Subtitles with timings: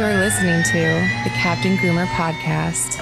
[0.00, 0.78] You're listening to
[1.24, 2.96] the Captain Groomer podcast.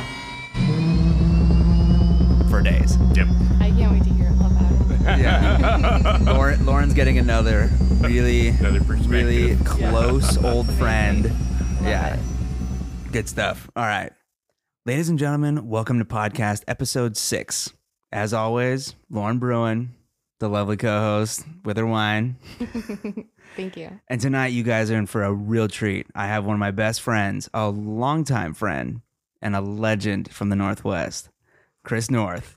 [2.51, 2.97] for days.
[3.15, 3.29] Yep.
[3.61, 5.21] I can't wait to hear all about it.
[5.23, 6.19] Yeah.
[6.23, 9.11] Lauren, Lauren's getting another really, Another perspective.
[9.13, 11.27] really close old friend.
[11.27, 12.15] Love yeah.
[12.15, 12.21] it.
[13.13, 13.71] Good stuff.
[13.77, 14.11] All right.
[14.85, 17.73] Ladies and gentlemen, welcome to podcast episode six.
[18.11, 19.95] As always, Lauren Bruin,
[20.41, 22.39] the lovely co host with her wine.
[23.57, 24.01] Thank you.
[24.09, 26.07] And tonight, you guys are in for a real treat.
[26.15, 29.01] I have one of my best friends, a longtime friend,
[29.43, 31.31] and a legend from the Northwest,
[31.85, 32.57] Chris North.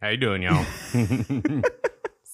[0.00, 0.64] How you doing, y'all?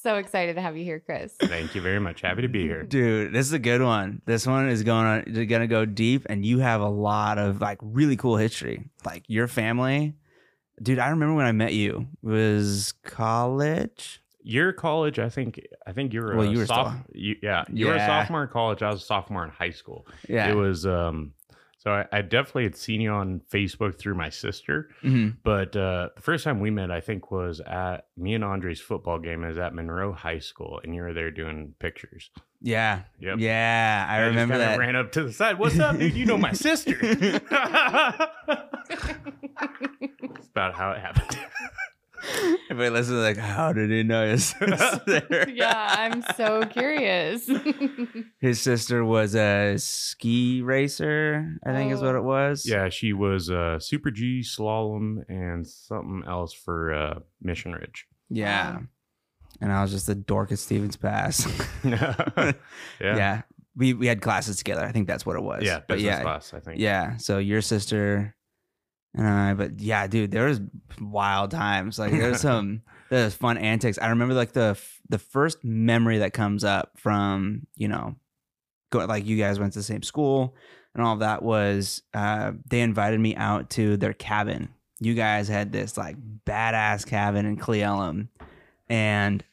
[0.06, 1.34] So excited to have you here, Chris.
[1.36, 2.20] Thank you very much.
[2.20, 2.84] Happy to be here.
[2.84, 4.22] Dude, this is a good one.
[4.24, 7.60] This one is going on they're gonna go deep and you have a lot of
[7.60, 8.84] like really cool history.
[9.04, 10.14] Like your family.
[10.80, 12.06] Dude, I remember when I met you.
[12.22, 14.22] It was college?
[14.48, 15.60] Your college, I think.
[15.88, 16.36] I think you were.
[16.36, 18.80] Well, a you were soph- you, yeah, you were a sophomore in college.
[18.80, 20.06] I was a sophomore in high school.
[20.28, 20.48] Yeah.
[20.50, 20.86] It was.
[20.86, 21.32] um
[21.78, 24.90] So I, I definitely had seen you on Facebook through my sister.
[25.02, 25.36] Mhm.
[25.42, 29.18] But uh, the first time we met, I think, was at me and Andre's football
[29.18, 29.42] game.
[29.42, 32.30] Was at Monroe High School, and you were there doing pictures.
[32.62, 33.00] Yeah.
[33.20, 33.38] Yep.
[33.40, 34.06] Yeah.
[34.08, 34.78] I just remember that.
[34.78, 35.58] Ran up to the side.
[35.58, 36.14] What's up, dude?
[36.14, 36.96] You know my sister.
[40.38, 41.38] It's about how it happened.
[42.70, 45.46] Everybody listen like, how did he know his sister?
[45.54, 47.48] yeah, I'm so curious.
[48.40, 52.18] His sister was a ski racer, I think is what Oh.
[52.18, 52.66] it was.
[52.68, 58.06] Yeah, she was uh, Super G slalom and something else for uh, Mission Ridge.
[58.30, 58.76] Yeah.
[58.76, 58.82] Wow.
[59.60, 61.46] And I was just a dork at Stevens Pass.
[61.84, 62.52] yeah.
[63.00, 63.42] yeah.
[63.74, 64.84] We we had classes together.
[64.84, 65.62] I think that's what it was.
[65.62, 66.78] Yeah, But yeah, class, I think.
[66.80, 67.16] Yeah.
[67.16, 68.34] So your sister
[69.16, 70.60] and I, but yeah, dude, there was
[71.00, 71.98] wild times.
[71.98, 73.98] Like there's some there's fun antics.
[73.98, 78.16] I remember like the f- the first memory that comes up from you know,
[78.90, 80.54] go like you guys went to the same school
[80.96, 84.70] and all of that was uh, they invited me out to their cabin.
[84.98, 88.28] You guys had this like badass cabin in Cle Elum,
[88.88, 89.44] and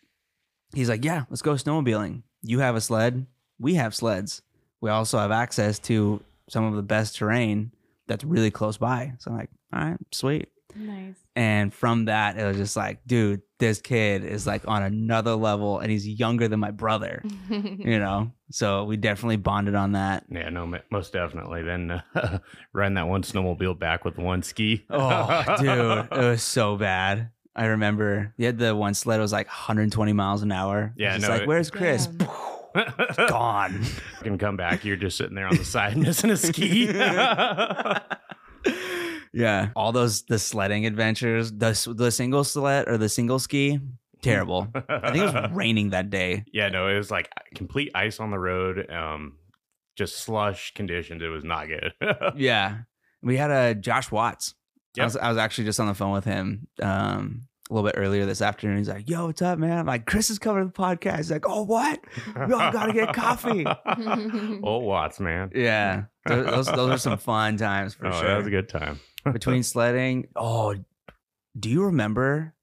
[0.73, 2.23] he's like, "Yeah, let's go snowmobiling.
[2.43, 3.25] You have a sled.
[3.59, 4.41] We have sleds.
[4.79, 7.73] We also have access to some of the best terrain
[8.07, 11.13] that's really close by." So I'm like, "All right, sweet." nice.
[11.35, 15.77] And from that, it was just like, dude, this kid is like on another level,
[15.79, 17.23] and he's younger than my brother.
[17.49, 20.25] You know, so we definitely bonded on that.
[20.31, 21.61] Yeah, no, most definitely.
[21.63, 22.39] Then uh,
[22.73, 24.83] riding that one snowmobile back with one ski.
[24.89, 27.29] Oh, dude, it was so bad.
[27.55, 30.93] I remember you had the one sled it was like 120 miles an hour.
[30.97, 32.07] Yeah, it's no, like it- where's Chris?
[32.07, 32.27] Damn.
[33.27, 33.83] Gone.
[34.23, 34.85] can come back.
[34.85, 36.85] You're just sitting there on the side missing a ski.
[39.33, 43.79] yeah, all those the sledding adventures, the the single sled or the single ski,
[44.21, 44.67] terrible.
[44.89, 46.45] I think it was raining that day.
[46.51, 48.89] Yeah, no, it was like complete ice on the road.
[48.89, 49.37] Um,
[49.95, 51.21] just slush conditions.
[51.21, 51.93] It was not good.
[52.35, 52.79] Yeah,
[53.21, 54.55] we had a Josh Watts.
[54.99, 57.97] I was I was actually just on the phone with him um, a little bit
[57.97, 58.77] earlier this afternoon.
[58.77, 61.31] He's like, "Yo, what's up, man?" I'm like, "Chris is coming to the podcast." He's
[61.31, 61.99] like, "Oh, what?"
[62.35, 63.65] We all gotta get coffee.
[64.63, 65.51] oh, Watts, man.
[65.55, 68.27] Yeah, those those, those are some fun times for oh, sure.
[68.27, 68.99] that was a good time.
[69.31, 70.75] Between sledding, oh,
[71.57, 72.53] do you remember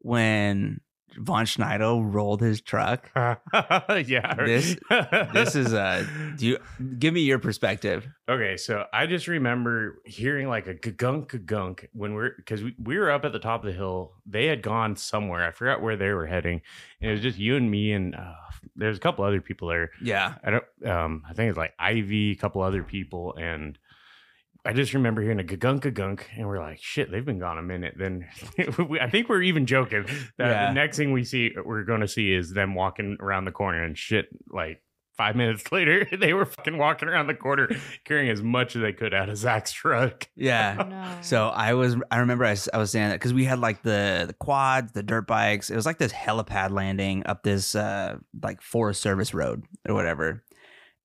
[0.00, 0.80] when
[1.18, 3.10] Von Schneider rolled his truck?
[3.16, 4.34] yeah.
[4.34, 4.76] This-
[5.32, 6.58] This is a do you
[6.98, 8.06] give me your perspective?
[8.28, 8.56] okay.
[8.56, 13.10] So I just remember hearing like a gunk gunk when we're because we, we were
[13.10, 14.12] up at the top of the hill.
[14.26, 15.46] They had gone somewhere.
[15.46, 16.62] I forgot where they were heading.
[17.00, 18.32] And it was just you and me and uh,
[18.76, 19.90] there's a couple other people there.
[20.02, 20.64] Yeah, I don't.
[20.86, 23.78] Um, I think it's like Ivy, a couple other people, and
[24.66, 27.62] I just remember hearing a gunk gunk, and we're like, "Shit, they've been gone a
[27.62, 28.26] minute." Then
[29.00, 30.04] I think we're even joking
[30.38, 30.66] that Yeah.
[30.68, 33.82] the next thing we see, we're going to see, is them walking around the corner,
[33.84, 34.80] and shit, like
[35.18, 37.68] five minutes later, they were fucking walking around the corner
[38.04, 40.28] carrying as much as they could out of Zach's truck.
[40.34, 40.74] yeah.
[40.88, 41.18] no.
[41.20, 44.24] So I was, I remember I, I was saying that because we had like the
[44.26, 45.68] the quads, the dirt bikes.
[45.70, 50.42] It was like this helipad landing up this uh like Forest Service road or whatever,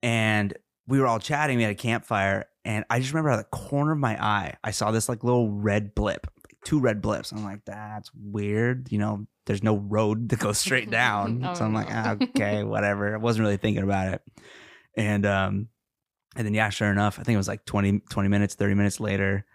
[0.02, 0.58] and
[0.90, 1.58] we were all chatting.
[1.58, 4.56] We had a campfire, and I just remember out of the corner of my eye,
[4.64, 7.32] I saw this like little red blip, like two red blips.
[7.32, 8.92] I'm like, that's weird.
[8.92, 11.96] You know, there's no road that goes straight down, Oh, so I'm like, no.
[11.96, 13.14] ah, okay, whatever.
[13.14, 14.22] I wasn't really thinking about it,
[14.98, 15.68] and um,
[16.36, 19.00] and then yeah, sure enough, I think it was like 20, 20 minutes, thirty minutes
[19.00, 19.46] later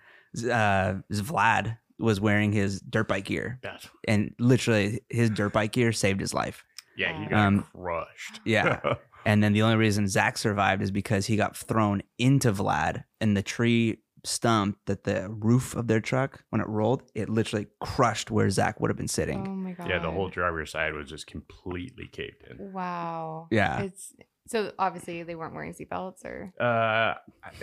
[0.51, 5.93] uh Vlad was wearing his dirt bike gear That's, and literally his dirt bike gear
[5.93, 6.65] saved his life.
[6.97, 8.41] yeah, you got Um, crushed.
[8.45, 8.81] yeah.
[9.27, 13.37] And then the only reason Zach survived is because he got thrown into Vlad and
[13.37, 18.31] the tree stump that the roof of their truck, when it rolled, it literally crushed
[18.31, 19.47] where Zach would have been sitting.
[19.47, 19.89] oh my god.
[19.89, 22.73] yeah, the whole driver's side was just completely caved in.
[22.73, 23.49] Wow.
[23.51, 23.83] Yeah.
[23.83, 24.15] It's
[24.47, 26.53] So obviously they weren't wearing seatbelts or.
[26.61, 27.15] Uh,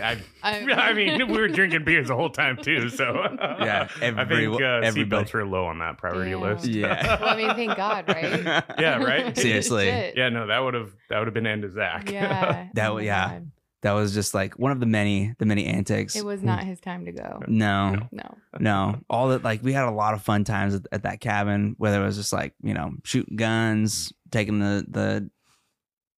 [0.02, 2.90] I, I, I mean, we were drinking beers the whole time too.
[2.90, 3.06] So
[3.40, 6.42] Yeah, I every- think uh, seatbelts were low on that priority Damn.
[6.42, 6.66] list.
[6.66, 7.20] Yeah.
[7.22, 8.64] Well, I mean, thank God, right?
[8.80, 9.38] Yeah, right?
[9.38, 10.14] Seriously.
[10.16, 12.10] Yeah, no, that would have that would have been end of Zach.
[12.10, 12.68] Yeah.
[12.74, 13.30] That Oh yeah.
[13.30, 13.52] God.
[13.84, 16.16] that was just like one of the many the many antics.
[16.16, 17.44] It was not his time to go.
[17.48, 18.08] No, No.
[18.12, 18.38] No.
[18.60, 19.00] no.
[19.08, 22.02] All that like we had a lot of fun times at, at that cabin, whether
[22.02, 25.30] it was just like you know shooting guns, taking the the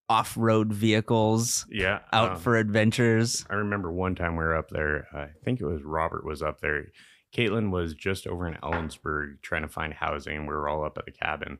[0.08, 2.00] off road vehicles yeah.
[2.12, 3.44] out um, for adventures.
[3.48, 5.08] I remember one time we were up there.
[5.12, 6.86] I think it was Robert was up there.
[7.34, 10.46] Caitlin was just over in Ellensburg trying to find housing.
[10.46, 11.58] We were all up at the cabin,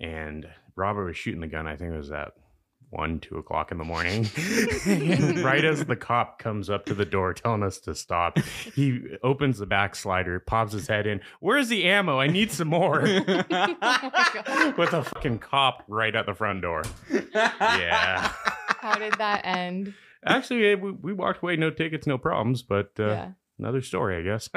[0.00, 1.66] and Robert was shooting the gun.
[1.66, 2.32] I think it was at
[2.94, 4.22] one, two o'clock in the morning.
[5.44, 9.58] right as the cop comes up to the door telling us to stop, he opens
[9.58, 11.20] the back slider, pops his head in.
[11.40, 12.18] Where's the ammo?
[12.20, 13.02] I need some more.
[13.06, 13.14] Oh.
[14.78, 16.84] With a fucking cop right at the front door.
[17.10, 18.32] Yeah.
[18.78, 19.94] How did that end?
[20.24, 23.28] Actually, we, we walked away, no tickets, no problems, but uh, yeah.
[23.58, 24.48] another story, I guess.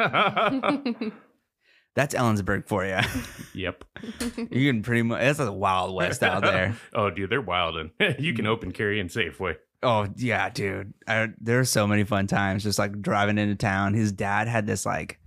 [1.98, 3.00] That's Ellensburg for you.
[3.56, 3.84] yep.
[4.52, 5.20] You can pretty much.
[5.20, 6.78] That's a wild west out there.
[6.94, 7.76] oh, dude, they're wild.
[8.00, 9.56] And you can open carry in Safeway.
[9.82, 10.94] Oh yeah, dude.
[11.08, 13.96] I, there were so many fun times just like driving into town.
[13.96, 15.20] His dad had this like,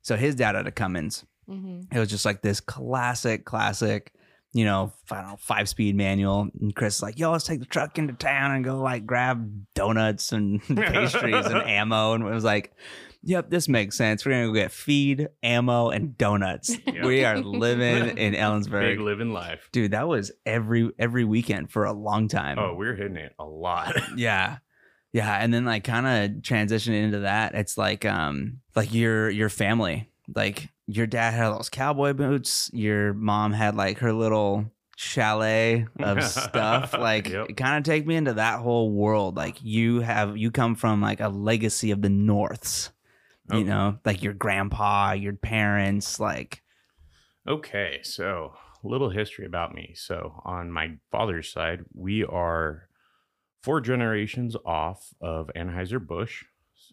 [0.00, 1.26] so his dad had a Cummins.
[1.46, 4.13] hmm It was just like this classic, classic,
[4.54, 6.48] you know, I don't know, five speed manual.
[6.60, 9.64] And Chris is like, yo, let's take the truck into town and go like grab
[9.74, 12.12] donuts and pastries and ammo.
[12.14, 12.72] And it was like,
[13.20, 14.24] yep, this makes sense.
[14.24, 16.78] We're gonna go get feed, ammo, and donuts.
[16.86, 17.04] Yep.
[17.04, 19.00] We are living in Big Ellensburg.
[19.02, 19.68] living life.
[19.72, 22.56] Dude, that was every every weekend for a long time.
[22.56, 23.96] Oh, we're hitting it a lot.
[24.16, 24.58] Yeah.
[25.12, 25.34] Yeah.
[25.34, 30.08] And then like kind of transitioning into that, it's like um like your your family.
[30.32, 36.22] Like your dad had those cowboy boots, your mom had like her little chalet of
[36.22, 36.92] stuff.
[36.98, 37.50] Like Yep.
[37.50, 39.36] it kind of take me into that whole world.
[39.36, 42.90] Like you have you come from like a legacy of the Norths.
[43.52, 46.62] You know, like your grandpa, your parents, like
[47.46, 49.92] Okay, so a little history about me.
[49.94, 52.88] So, on my father's side, we are
[53.62, 56.44] four generations off of Anheuser-Busch,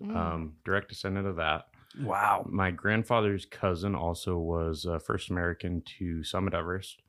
[0.02, 0.16] Mm.
[0.16, 1.68] um, direct descendant of that.
[2.00, 2.46] Wow.
[2.50, 7.02] My grandfather's cousin also was uh, first American to summit Everest.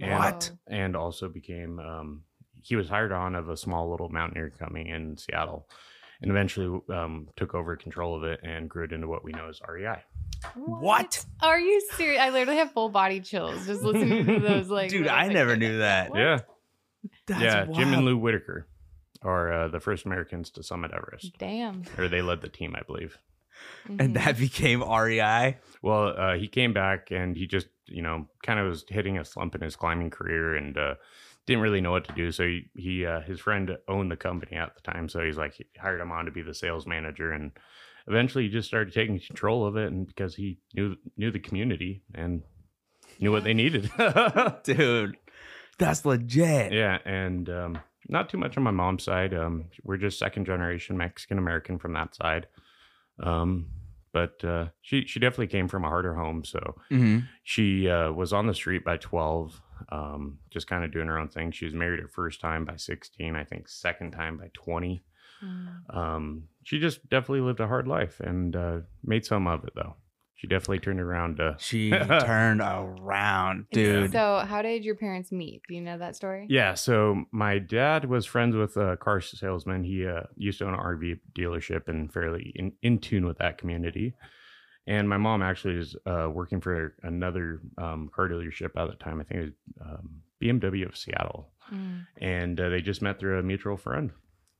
[0.00, 0.50] And, What?
[0.66, 2.22] And also became, um,
[2.62, 5.68] he was hired on of a small little mountaineer company in Seattle
[6.22, 9.48] and eventually um, took over control of it and grew it into what we know
[9.48, 10.02] as REI.
[10.54, 11.24] What?
[11.42, 12.20] Are you serious?
[12.20, 14.68] I literally have full body chills just listening to those.
[14.68, 15.34] Like, Dude, little I things.
[15.34, 16.10] never Like, knew that.
[16.10, 16.18] what?
[16.18, 16.40] Yeah.
[17.26, 17.64] That's yeah.
[17.66, 18.04] Jim and.
[18.04, 18.66] Lou Whittaker
[19.22, 21.82] are uh, the first Americans to summit Everest, Damn.
[21.98, 23.18] or they led the team, I believe.
[23.88, 24.24] And Mhm.
[24.24, 25.58] that became E REI.
[25.82, 29.24] Well, uh, he came back and he just, you know, kind of was hitting a
[29.24, 30.94] slump in his climbing career and uh,
[31.46, 32.32] didn't really know what to do.
[32.32, 35.54] So he, he uh, his friend owned the company at the time, so he's like
[35.54, 37.52] he hired him on to be the sales manager, and
[38.08, 42.02] eventually he just started taking control of it, and because he knew knew the community
[42.14, 42.42] and
[43.20, 43.90] knew what they needed.
[44.64, 45.16] Dude,
[45.78, 46.72] that's legit.
[46.72, 47.78] yeah, and um,
[48.08, 49.34] not too much on my mom's side.
[49.34, 52.46] Um, we're just second generation Mexican American from that side.
[53.20, 53.70] Um,
[54.12, 58.32] but uh, she she definitely came from a harder home, so hmm she uh, was
[58.32, 61.50] on the street by 12 um, just kind of doing her own thing.
[61.50, 65.02] She was married her first time by 16 i think second time by 20
[65.42, 65.94] Mm.
[65.94, 69.96] um, she just definitely lived a hard life and uh, made some of it though
[70.44, 74.12] she definitely turned around uh, She turned around, dude.
[74.12, 75.62] So, how did your parents meet?
[75.68, 76.46] Do you know that story?
[76.50, 80.74] yeah so my dad was friends with a car salesman he uh, used to own
[80.74, 84.14] an rv dealership and fairly in, in tune with that community
[84.86, 89.20] and my mom actually is uh, working for another um, car dealership at the time
[89.20, 92.06] i think it was um, bmw of seattle Mm.
[92.20, 94.10] and uh, they just met through a mutual friend.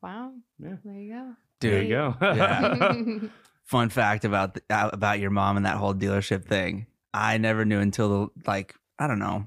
[0.03, 0.33] Wow.
[0.59, 0.77] Yeah.
[0.83, 1.35] There you go.
[1.61, 2.15] There you go.
[2.23, 3.29] Yeah.
[3.65, 6.87] fun fact about the, about your mom and that whole dealership thing.
[7.13, 9.47] I never knew until the, like I don't know,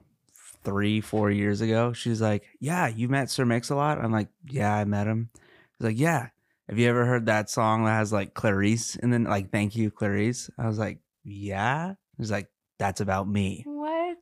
[0.64, 1.94] three four years ago.
[1.94, 5.30] She's like, "Yeah, you met Sir Mix a lot." I'm like, "Yeah, I met him."
[5.34, 6.30] She's like, "Yeah,
[6.68, 9.92] have you ever heard that song that has like Clarice and then like Thank You
[9.92, 12.48] Clarice?" I was like, "Yeah." He's like,
[12.80, 13.66] "That's about me."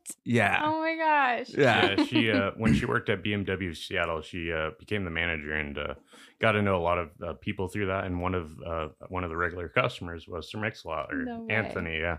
[0.07, 0.15] What?
[0.25, 1.49] Yeah, Oh my gosh.
[1.57, 1.95] yeah.
[1.97, 5.77] yeah, she uh, when she worked at BMW Seattle, she uh, became the manager and
[5.77, 5.93] uh,
[6.39, 8.05] got to know a lot of uh, people through that.
[8.05, 11.47] And one of uh, one of the regular customers was Sir Mix-a-Lot or No.
[11.49, 11.99] Anthony.
[11.99, 12.17] Yeah,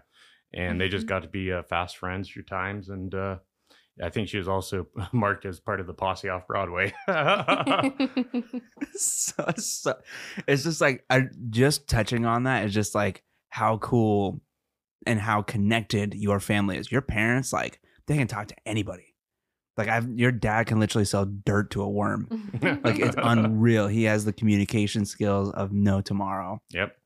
[0.55, 2.89] and they just got to be uh, fast friends through times.
[2.89, 3.37] And uh,
[4.03, 6.93] I think she was also marked as part of the posse off Broadway.
[8.95, 9.95] so, so
[10.47, 14.41] it's just like I just touching on that is just like how cool
[15.07, 16.91] and how connected your family is.
[16.93, 19.15] Your parents, like, they can talk to anybody.
[19.77, 22.29] Like I've your dad can literally sell dirt to a worm.
[22.83, 23.89] Like it's unreal.
[23.89, 26.63] He has the communication skills of no tomorrow.
[26.71, 26.97] Yep.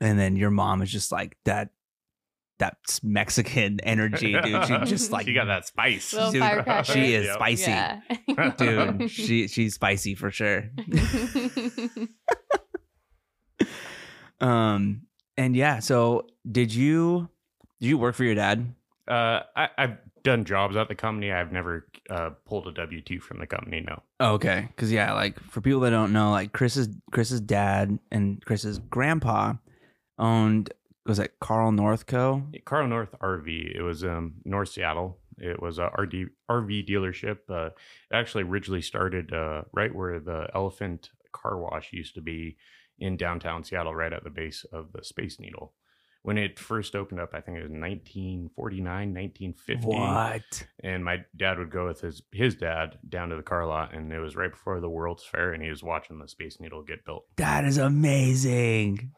[0.00, 1.70] And then your mom is just like that
[2.60, 4.64] that's Mexican energy, dude.
[4.66, 6.12] She just like she got that spice.
[6.12, 7.34] Dude, she is Yep.
[7.34, 7.70] spicy.
[7.72, 8.00] Yeah.
[8.58, 9.10] dude.
[9.10, 10.70] She she's spicy for sure.
[14.40, 15.02] Um
[15.36, 17.28] and yeah, so did you
[17.80, 18.74] did you work for your dad?
[19.08, 21.32] Uh, I, I've done jobs at the company.
[21.32, 23.80] I've never uh, pulled a W two from the company.
[23.80, 24.02] No.
[24.20, 28.44] Oh, okay, because yeah, like for people that don't know, like Chris's Chris's dad and
[28.44, 29.54] Chris's grandpa
[30.18, 30.72] owned
[31.06, 32.64] was it Carl Northco?
[32.64, 33.74] Carl North RV.
[33.74, 35.18] It was um North Seattle.
[35.38, 37.38] It was a RD, RV dealership.
[37.48, 37.72] Uh, it
[38.12, 42.58] actually originally started uh, right where the Elephant Car Wash used to be
[42.98, 45.72] in downtown Seattle, right at the base of the Space Needle.
[46.22, 49.86] When it first opened up, I think it was 1949, 1950.
[49.86, 50.66] What?
[50.84, 54.12] And my dad would go with his his dad down to the car lot, and
[54.12, 57.04] it was right before the World's Fair, and he was watching the Space Needle get
[57.06, 57.24] built.
[57.36, 59.12] That is amazing.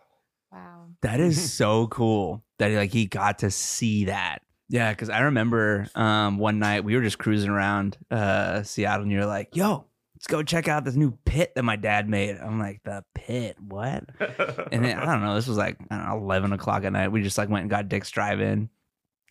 [0.52, 0.86] wow.
[1.02, 4.42] That is so cool that like he got to see that.
[4.68, 9.12] Yeah, because I remember um, one night we were just cruising around uh, Seattle, and
[9.12, 9.86] you're like, "Yo,
[10.22, 13.56] let's go check out this new pit that my dad made." I'm like, "The pit?
[13.60, 14.04] What?"
[14.72, 15.34] And then I don't know.
[15.34, 17.08] This was like know, eleven o'clock at night.
[17.08, 18.68] We just like went and got Dick's Drive-In,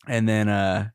[0.07, 0.89] and then uh,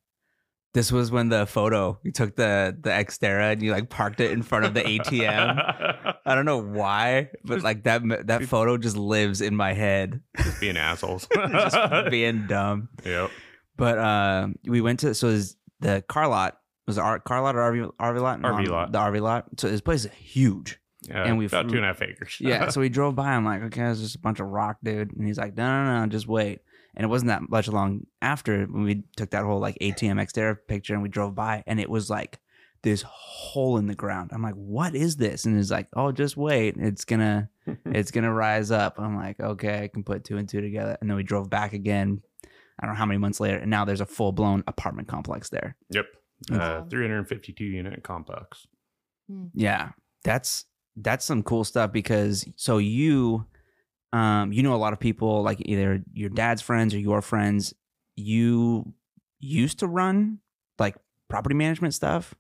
[0.74, 4.32] this was when the photo you took the the Xterra and you like parked it
[4.32, 6.16] in front of the ATM.
[6.26, 10.60] I don't know why, but like that that photo just lives in my head, Just
[10.60, 11.26] being assholes.
[11.34, 12.90] just being dumb.
[13.04, 13.30] yep.
[13.76, 15.40] But uh, we went to so
[15.80, 18.92] the car lot was it our car lot or RV, RV lot RV lot.
[18.92, 19.46] the RV lot.
[19.58, 20.78] So this place is huge.
[21.08, 22.36] Yeah, And we we've about flew- two and a half acres.
[22.40, 23.28] Yeah, so we drove by.
[23.32, 25.14] I'm like, okay, it's just a bunch of rock, dude.
[25.16, 26.60] And he's like, no, no, no, just wait.
[26.96, 30.56] And it wasn't that much long after when we took that whole like ATM Xterra
[30.66, 32.40] picture and we drove by, and it was like
[32.82, 34.30] this hole in the ground.
[34.32, 35.44] I'm like, what is this?
[35.44, 37.50] And he's like, oh, just wait, it's gonna,
[37.84, 38.98] it's gonna rise up.
[38.98, 40.96] I'm like, okay, I can put two and two together.
[41.00, 42.22] And then we drove back again.
[42.80, 45.50] I don't know how many months later, and now there's a full blown apartment complex
[45.50, 45.76] there.
[45.90, 46.06] Yep.
[46.50, 48.66] Uh, 352 unit complex.
[49.54, 49.90] Yeah,
[50.22, 50.64] that's
[50.96, 53.46] that's some cool stuff because so you
[54.12, 57.74] um you know a lot of people like either your dad's friends or your friends
[58.14, 58.94] you
[59.40, 60.38] used to run
[60.78, 60.96] like
[61.28, 62.34] property management stuff?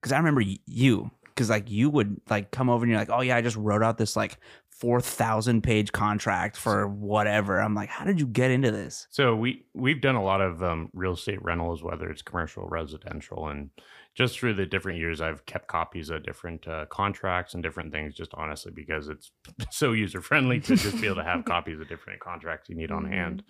[0.00, 3.10] Because I remember y- you because like you would like come over and you're like
[3.10, 4.38] oh yeah I just wrote out this like
[4.78, 9.34] four thousand page contract for whatever I'm like how did you get into this So
[9.34, 13.48] we we've done a lot of um, real estate rentals, whether it's commercial, or residential,
[13.48, 13.70] and
[14.14, 18.14] just through the different years, I've kept copies of different uh, contracts and different things.
[18.14, 19.30] Just honestly, because it's
[19.70, 22.90] so user friendly to just be able to have copies of different contracts you need
[22.90, 23.10] on Mhm.
[23.12, 23.42] hand.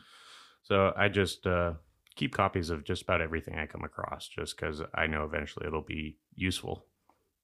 [0.63, 1.75] So I just uh,
[2.17, 5.83] keep copies of just about everything I come across, just because I know eventually it'll
[5.83, 6.85] be useful.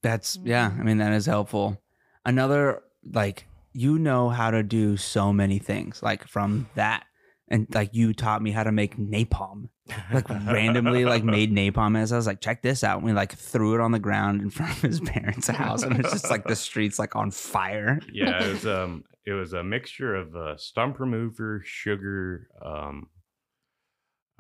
[0.03, 0.85] That's yeah, I Mhm.
[0.85, 1.83] mean that is helpful.
[2.27, 7.05] Another like you know how to do so many things like from that
[7.49, 9.69] and like you taught me how to make napalm.
[10.13, 13.35] Like randomly like made napalm as I was like check this out and we like
[13.37, 16.45] threw it on the ground in front of his parents' house and it's just like
[16.45, 18.01] the streets like on fire.
[18.13, 23.09] yeah, it was um it was a mixture of uh, stump remover, sugar, um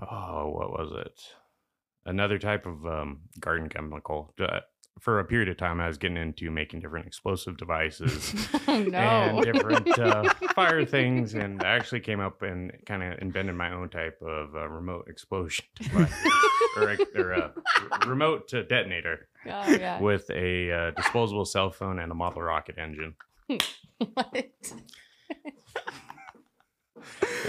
[0.01, 1.21] oh, what was it?
[2.07, 4.33] Another type of um garden chemical.
[4.41, 4.61] Uh,
[5.01, 8.33] For a period of time, I was getting into making different explosive devices
[8.69, 8.99] Oh no.
[8.99, 13.73] and different uh, fire things, and I actually came up and kind of invented my
[13.73, 16.13] own type of uh, remote explosion device,
[16.77, 17.53] or, or a
[18.07, 20.01] remote uh, detonator oh yeah.
[20.01, 23.15] with a uh, disposable cell phone and a model rocket engine.
[24.15, 24.47] what?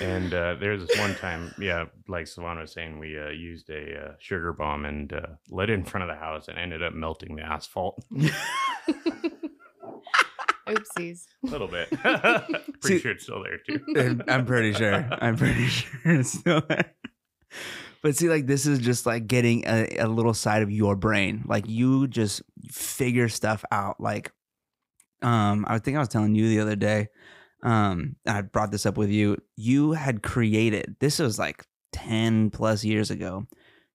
[0.01, 3.97] And uh, there's this one time, yeah, like Savannah was saying, we uh, used a
[4.09, 6.93] uh, sugar bomb and uh, lit it in front of the house and ended up
[6.93, 8.03] melting the asphalt
[10.67, 11.25] Oopsies.
[11.45, 11.89] a little bit.
[12.01, 14.21] Pretty See- sure it's still there too.
[14.27, 15.07] I'm pretty sure.
[15.11, 16.91] I'm pretty sure it's still there.
[18.01, 21.43] But see, like this is just like getting a, a little side of your brain.
[21.47, 23.99] Like you just figure stuff out.
[23.99, 24.31] Like,
[25.21, 27.07] um, I think I was telling you the other day.
[27.65, 29.37] Um, I brought this up with you.
[29.57, 33.47] You had created this was like ten plus years ago.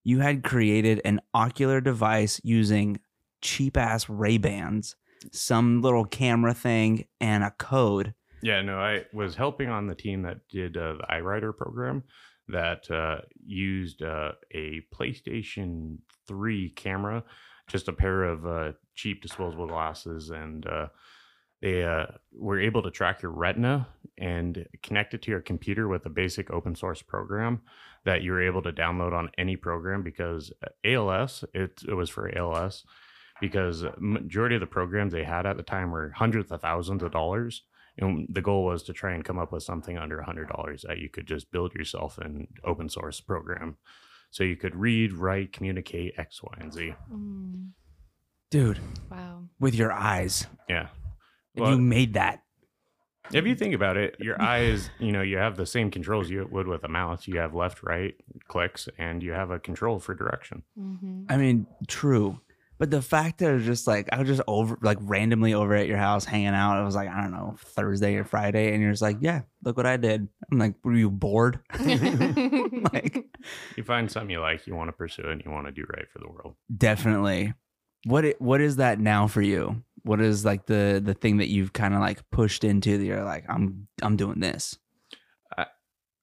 [0.03, 2.99] You had created an ocular device using
[3.43, 4.97] cheap ass Ray Bans,
[5.31, 8.13] some little camera thing, and a code.
[8.43, 12.03] Yeah, no, I was helping on the team that did uh, the EyeWriter program
[12.49, 17.23] that uh, used uh, a PlayStation 3 camera,
[17.69, 20.89] just a pair of uh, cheap disposable glasses, and uh,
[21.61, 23.87] they uh, were able to track your retina
[24.19, 27.61] and connect it to your computer with a basic open source program
[28.05, 30.53] that you were able to download on any program because
[30.85, 32.85] ALS, it, it was for ALS.
[33.41, 37.13] because majority of the programs they had at the time were hundreds of thousands of
[37.13, 37.63] dollars.
[37.99, 40.85] And the goal was to try and come up with something under a hundred dollars
[40.89, 43.77] that you could just build yourself an open source program.
[44.31, 46.95] So you could read, write, communicate X, Y, and Z.
[47.13, 47.71] Mm,
[48.51, 48.79] Dude,
[49.11, 49.43] wow.
[49.59, 50.47] with your eyes.
[50.69, 50.89] Yeah.
[51.55, 52.43] And Well- you made that.
[53.33, 56.49] If you think about it, your eyes, you know, you have the same controls you
[56.51, 57.29] would with a mouse.
[57.29, 58.15] You have left, right
[58.49, 60.65] clicks, and you have a control for direction.
[60.77, 62.41] hmm I mean, true.
[62.79, 65.87] But the fact that it's just like I was just over like randomly over at
[65.87, 66.81] your house hanging out.
[66.81, 69.77] It was like, I don't know, Thursday or Friday, and you're just like, Yeah, look
[69.77, 70.27] what I did.
[70.51, 71.61] I'm like, were you bored?
[72.93, 73.27] like
[73.77, 75.85] You find something you like, you want to pursue it, and you want to do
[75.95, 76.57] right for the world.
[76.75, 77.55] definitely.
[78.07, 79.83] What it, what is that now for you?
[80.03, 83.25] What is like the the thing that you've kind of like pushed into that you're
[83.25, 84.79] like, I'm I'm doing this.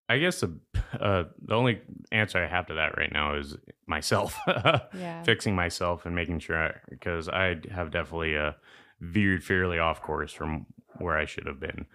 [0.10, 0.58] I guess the,
[1.00, 1.82] uh, the only
[2.12, 3.58] answer I have to that right now is
[3.88, 4.38] myself.
[4.94, 5.22] Yeah.
[5.24, 8.54] Fixing myself and making sure, because I have definitely uh,
[9.02, 10.66] veered fairly off course from
[11.00, 11.86] where I should have been.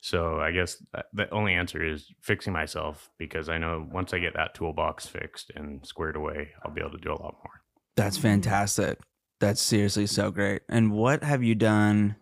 [0.00, 4.34] So I guess the only answer is fixing myself because I know once I get
[4.34, 7.62] that toolbox fixed and squared away, I'll be able to do a lot more.
[7.96, 8.98] That's fantastic.
[9.38, 10.62] That's seriously so great.
[10.68, 12.16] And what have you done?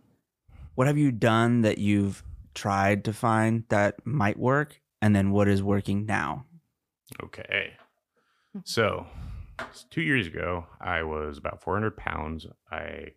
[0.75, 4.81] What have you done that you've tried to find that might work?
[5.01, 6.47] And then what is working now?
[7.23, 7.75] Okay.
[8.65, 9.07] So,
[9.91, 12.47] two years ago, I was about 400 pounds.
[12.71, 13.13] I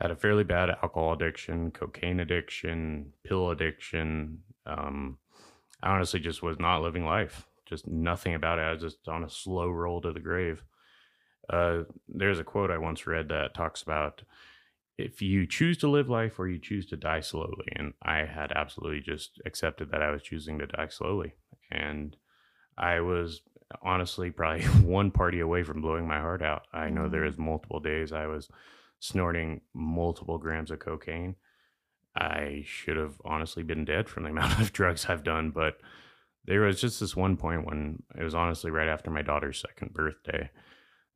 [0.00, 4.38] had a fairly bad alcohol addiction, cocaine addiction, pill addiction.
[4.66, 5.18] Um,
[5.82, 7.46] I honestly just was not living life.
[7.66, 8.62] Just nothing about it.
[8.62, 10.62] I was just on a slow roll to the grave.
[11.50, 14.22] Uh, there's a quote I once read that talks about
[14.98, 17.66] if you choose to live life or you choose to die slowly.
[17.74, 21.34] And I had absolutely just accepted that I was choosing to die slowly.
[21.70, 22.16] And
[22.76, 23.42] I was
[23.82, 26.66] honestly probably one party away from blowing my heart out.
[26.72, 27.26] I know there Mhm.
[27.26, 28.48] was multiple days I was
[28.98, 31.36] snorting multiple grams of cocaine.
[32.14, 35.80] I should have honestly been dead from the amount of drugs I've done, but
[36.44, 39.92] there was just this one point when it was honestly right after my daughter's second
[39.94, 40.50] birthday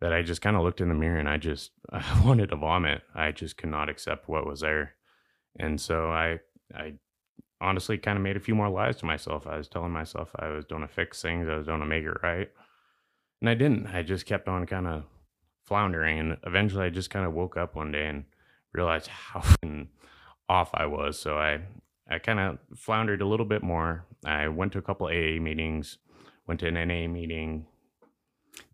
[0.00, 2.56] that I just kind of looked in the mirror and I just I wanted to
[2.56, 3.02] vomit.
[3.14, 4.94] I just could not accept what was there.
[5.58, 6.40] And so I
[6.74, 6.94] I
[7.60, 9.46] honestly kind of made a few more lies to myself.
[9.46, 12.04] I was telling myself I was going to fix things, I was going to make
[12.04, 12.50] it right.
[13.40, 13.88] And I didn't.
[13.88, 15.04] I just kept on kind of
[15.64, 16.18] floundering.
[16.18, 18.24] And eventually I just kind of woke up one day and
[18.72, 19.42] realized how
[20.48, 21.18] off I was.
[21.18, 21.60] So I,
[22.08, 24.04] I kind of floundered a little bit more.
[24.24, 25.98] I went to a couple AA meetings,
[26.46, 27.66] went to an NA meeting.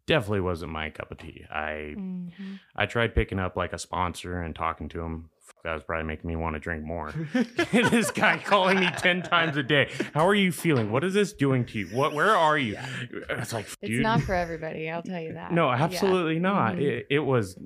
[0.07, 1.45] Definitely wasn't my cup of tea.
[1.51, 2.59] I Mhm.
[2.75, 5.31] I tried picking up like a sponsor and talking to him.
[5.65, 7.13] That was probably making me want to drink more.
[7.73, 9.91] this guy calling me 10 times a day.
[10.15, 10.91] How are you feeling?
[10.91, 11.87] What is this doing to you?
[11.89, 12.77] What where are you?
[13.31, 14.89] It's like It's not for everybody.
[14.91, 15.53] I'll tell you that.
[15.53, 15.83] no, Yeah.
[15.83, 16.77] absolutely not.
[16.77, 16.83] Mhm.
[16.83, 17.59] It, it was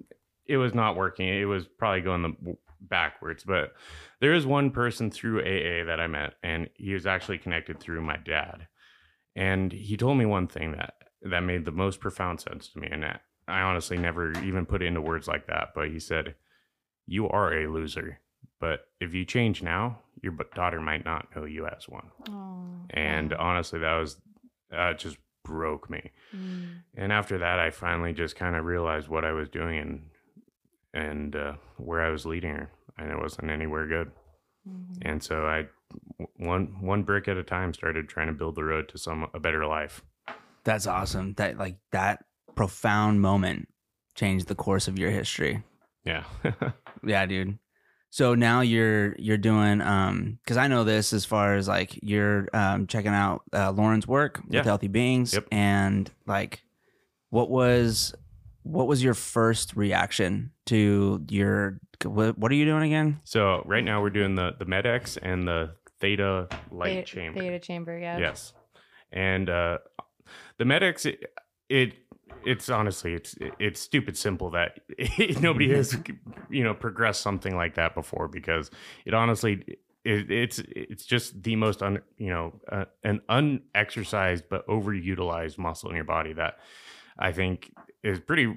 [0.46, 1.26] it was not working.
[1.28, 3.72] It was probably going the backwards, but
[4.20, 8.02] there is one person through AA that I met and he was actually connected through
[8.02, 8.66] my dad.
[9.36, 10.94] And he told me one thing that
[11.24, 13.04] that made the most profound sense to me and
[13.46, 16.34] I honestly never even put it into words like that, but he said
[17.06, 18.20] you are a loser,
[18.60, 22.10] but if you change now, your daughter might not know you as one.
[22.30, 24.16] Oh, And honestly, that was
[24.70, 26.10] that just broke me.
[26.34, 26.68] Mm.
[26.96, 30.02] And after that, I finally just kind of realized what I was doing and
[30.94, 34.10] and uh, where I was leading her, and it wasn't anywhere good.
[34.66, 34.98] Mhm.
[35.02, 35.66] And so I,
[36.36, 39.40] one one brick at a time, started trying to build the road to some a
[39.40, 40.02] better life.
[40.64, 41.34] That's awesome.
[41.34, 42.24] That like that
[42.54, 43.68] profound moment
[44.14, 45.62] changed the course of your history.
[46.04, 46.24] Yeah,
[47.06, 47.58] Yeah, dude.
[48.10, 52.48] So now you're you're doing um because I know this as far as like you're
[52.52, 54.60] um checking out uh, Lauren's work Yeah.
[54.60, 55.48] with Healthy Beings Yep.
[55.50, 56.62] and like
[57.30, 58.14] what was
[58.62, 63.20] what was your first reaction to your what, what are you doing again?
[63.24, 67.40] so right now we're doing the the MedX and the Theta light Theta- chamber.
[67.40, 68.18] Theta chamber, yeah.
[68.18, 68.52] Yes,
[69.10, 69.78] and uh,
[70.58, 71.24] the medics, it,
[71.68, 71.94] it
[72.44, 74.80] it's honestly it's it's stupid simple that
[75.40, 75.96] nobody has
[76.50, 78.70] you know progressed something like that before because
[79.06, 79.64] it honestly
[80.04, 85.90] it, it's it's just the most un you know uh, an unexercised but overutilized muscle
[85.90, 86.58] in your body that
[87.18, 88.54] I think is pretty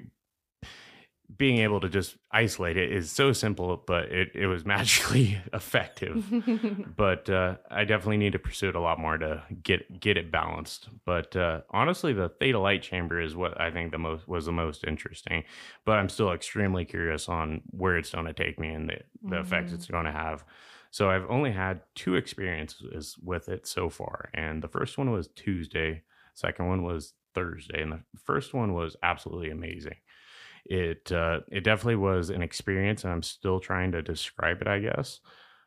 [1.36, 6.24] being able to just isolate it is so simple but it, it was magically effective
[6.96, 10.30] but uh, I definitely need to pursue it a lot more to get get it
[10.32, 10.88] balanced.
[11.04, 14.52] But uh, honestly, the theta light chamber is what I think the most was the
[14.52, 15.44] most interesting.
[15.84, 19.40] But I'm still extremely curious on where it's going to take me and the, the
[19.40, 19.74] effects Mhm.
[19.74, 20.44] it's going to have.
[20.90, 25.28] So I've only had two experiences with it so far, and the first one was
[25.28, 26.02] Tuesday.
[26.34, 29.96] Second one was Thursday, and the first one was absolutely amazing.
[30.64, 34.78] It uh, it definitely was an experience, and I'm still trying to describe it, I
[34.80, 35.20] guess.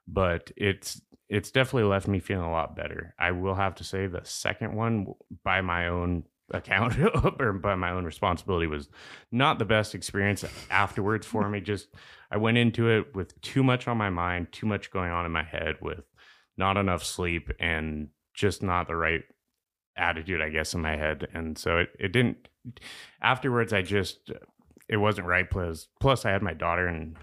[0.07, 3.15] But it's it's definitely left me feeling a lot better.
[3.17, 5.07] I will have to say the second one,
[5.43, 6.23] by my own
[6.53, 6.97] account
[7.39, 8.89] or by my own responsibility, was
[9.31, 11.61] not the best experience afterwards for me.
[11.61, 11.87] Just
[12.29, 15.31] I went into it with too much on my mind, too much going on in
[15.31, 16.03] my head, with
[16.57, 19.23] not enough sleep, and just not the right
[19.95, 21.27] attitude, I guess, in my head.
[21.33, 22.47] And so it, it didn't
[23.21, 24.31] afterwards I just
[24.91, 25.49] it wasn't right.
[25.49, 27.15] Plus plus I had my daughter and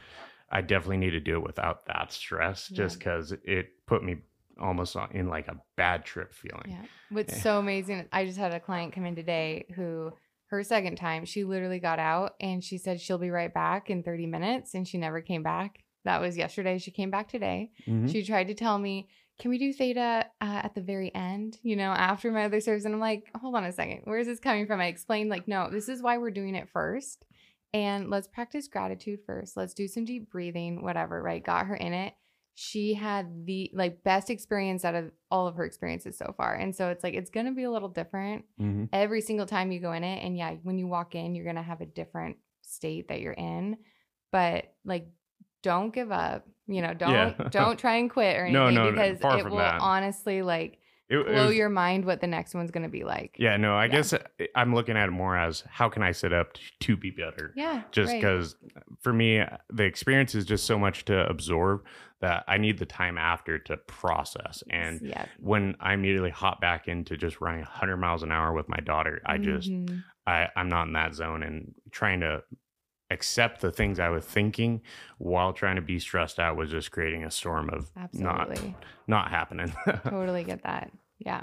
[0.50, 4.16] I definitely need to do it without that stress just because it put me
[4.60, 6.64] almost in like a bad trip feeling.
[6.66, 6.82] Yeah.
[7.10, 7.42] What's Yeah.
[7.42, 10.12] so amazing, I just had a client come in today who
[10.46, 14.02] her second time, she literally got out and she said she'll be right back in
[14.02, 15.84] 30 minutes and she never came back.
[16.04, 16.78] That was yesterday.
[16.78, 17.70] She came back today.
[17.86, 18.10] Mhm.
[18.10, 21.76] She tried to tell me, can we do theta uh, at the very end, you
[21.76, 22.86] know, after my other service?
[22.86, 24.00] And I'm like, hold on a second.
[24.04, 24.80] Where is this coming from?
[24.80, 27.24] I explained, like, no, this is why we're doing it first.
[27.74, 29.56] And let's practice gratitude first.
[29.56, 31.42] Let's do some deep breathing, whatever, right?
[31.44, 32.14] Got her in it.
[32.54, 36.54] She had the like best experience out of all of her experiences so far.
[36.54, 38.88] And so it's like, it's going to be a little different Mhm.
[38.92, 40.24] every single time you go in it.
[40.24, 43.32] And yeah, when you walk in, you're going to have a different state that you're
[43.32, 43.76] in.
[44.32, 45.06] But like,
[45.62, 46.48] don't give up.
[46.66, 47.34] You know, don't Yeah.
[47.50, 49.80] don't try and quit or anything No, no, no, because far it will that.
[49.80, 50.77] honestly like
[51.08, 53.36] It- it blow was- your mind what the next one's going to be like.
[53.38, 53.92] Yeah, no, I Yeah.
[53.92, 54.18] guess uh,
[54.54, 57.52] I'm looking at it more as how can I set up to be better?
[57.56, 57.82] Yeah.
[57.92, 58.20] Just right.
[58.20, 58.56] because
[59.00, 61.84] for me, the experience is just so much to absorb
[62.20, 64.62] that I need the time after to process.
[64.70, 65.26] And yeah.
[65.38, 69.22] when I immediately hop back into just running 100 miles an hour with my daughter,
[69.24, 70.02] I just, Mhm.
[70.26, 72.42] I, I'm not in that zone and trying to
[73.10, 74.82] accept the things I was thinking
[75.18, 78.74] while trying to be stressed out was just creating a storm of not absolutely
[79.06, 79.72] not happening.
[80.04, 80.90] totally get that.
[81.18, 81.42] Yeah.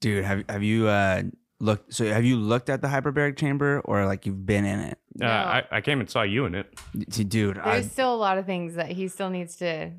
[0.00, 1.22] Dude, have have you uh
[1.60, 1.92] looked?
[1.94, 4.98] So have you looked at the hyperbaric chamber, or like you've been in it?
[5.20, 6.72] Uh, I, I came and saw you in it.
[6.96, 9.90] D- Dude, There's I, still a lot of things that he still needs to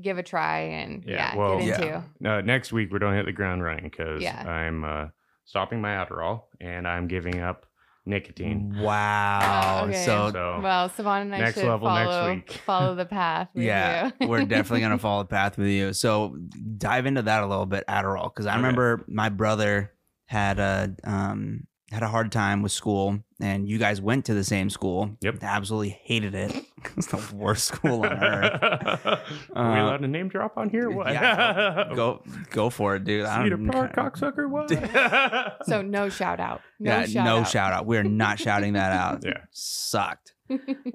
[0.00, 2.02] give a try and Yeah, yeah, well- get Yeah.
[2.20, 2.30] into.
[2.30, 4.46] Uh, next week we're going to hit the ground running because Yeah.
[4.46, 5.06] I'm uh,
[5.46, 7.65] stopping my Adderall and I'm giving up
[8.06, 8.74] nicotine.
[8.78, 9.84] wow.
[9.88, 10.04] Okay.
[10.04, 12.52] So So Well, Sevan and I next should level next follow week.
[12.66, 13.48] follow the path.
[13.54, 14.28] With yeah, you.
[14.28, 15.92] we're definitely gonna follow the path with you.
[15.92, 16.36] So
[16.78, 18.56] dive into that a little bit, Adderall, because I Okay.
[18.58, 19.92] remember my brother
[20.26, 24.42] had a um had a hard time with school, and you guys went to the
[24.42, 25.16] same school.
[25.20, 25.36] Yep.
[25.42, 26.52] absolutely hated it.
[26.96, 28.60] it's the worst school on earth.
[29.54, 30.90] Are we Uh, allowed to name drop on here?
[30.90, 31.12] What?
[31.12, 33.24] yeah, Go go for it, dude.
[33.24, 34.50] I Cedar don't- Park cocksucker.
[34.50, 35.64] What?
[35.66, 36.60] So no shout out.
[36.80, 37.48] No yeah, shout no out.
[37.48, 37.86] shout out.
[37.86, 39.24] We're not shouting that out.
[39.24, 39.42] Yeah.
[39.52, 40.34] Sucked.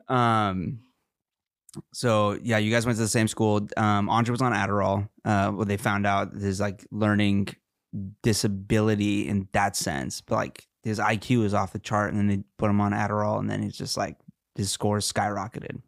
[0.10, 0.80] Um
[1.93, 3.65] so yeah, you guys went to the same school.
[3.77, 5.08] Um Andre was on Adderall.
[5.23, 7.47] Uh well they found out there's like learning
[8.23, 10.21] disability in that sense.
[10.21, 13.39] But like his IQ is off the chart and then they put him on Adderall
[13.39, 14.17] and then he's just like
[14.55, 15.81] his scores skyrocketed.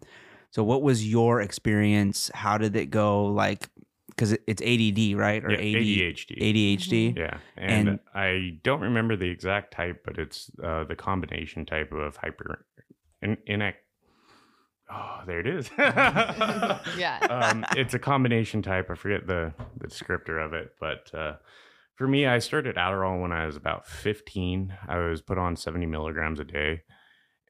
[0.52, 2.30] So what was your experience?
[2.34, 3.70] How did it go like
[4.18, 5.44] cuz it's ADD, right?
[5.44, 6.38] Or Yeah, AD, ADHD.
[6.78, 7.18] ADHD?
[7.18, 11.92] Yeah, and, And- I don't remember the exact type, but it's uh, the combination type
[11.92, 12.66] of hyper
[13.22, 13.62] in in
[14.92, 15.70] Oh, there it is.
[15.78, 17.18] Yeah.
[17.30, 18.92] um, it's a combination type.
[18.92, 21.36] I forget the the descriptor of it, but uh,
[21.96, 24.76] for me, I started Adderall when I was about 15.
[24.88, 26.84] I was put on 70 milligrams a day.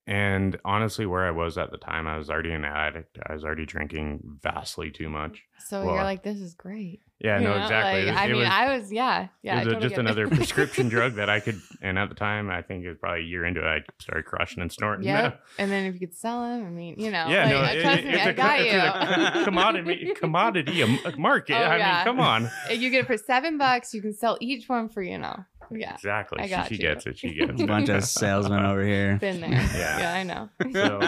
[0.06, 3.18] And honestly, where I was at the time, I was already an addict.
[3.26, 5.44] I was already drinking vastly too much.
[5.66, 7.00] So Well, you're like, this is great.
[7.20, 8.06] Yeah, You no, know, exactly.
[8.08, 9.54] like, It I it mean, was- I was, yeah, yeah.
[9.54, 12.62] It was totally just another prescription drug that I could, and at the time, I
[12.62, 15.06] think it was probably a year into it, I started crushing and snorting.
[15.08, 15.42] Yep.
[15.58, 18.00] And then if you could sell them, I mean, you know, Yeah, like, no, trust
[18.00, 19.40] it- me, it's I a, got you.
[19.42, 21.54] a commodity, commodity market.
[21.56, 21.96] Oh, I yeah.
[21.96, 22.52] mean, come on.
[22.72, 23.94] you get it for seven bucks.
[23.94, 26.40] You can sell each one for, you know, yeah, Exactly.
[26.42, 26.80] I She- got she, you.
[26.82, 27.18] gets it.
[27.20, 27.68] She gets it.
[27.68, 29.18] Bunch of salesmen over here.
[29.20, 29.52] been there.
[29.52, 30.00] Yeah.
[30.00, 30.50] yeah, I know.
[30.74, 31.00] So,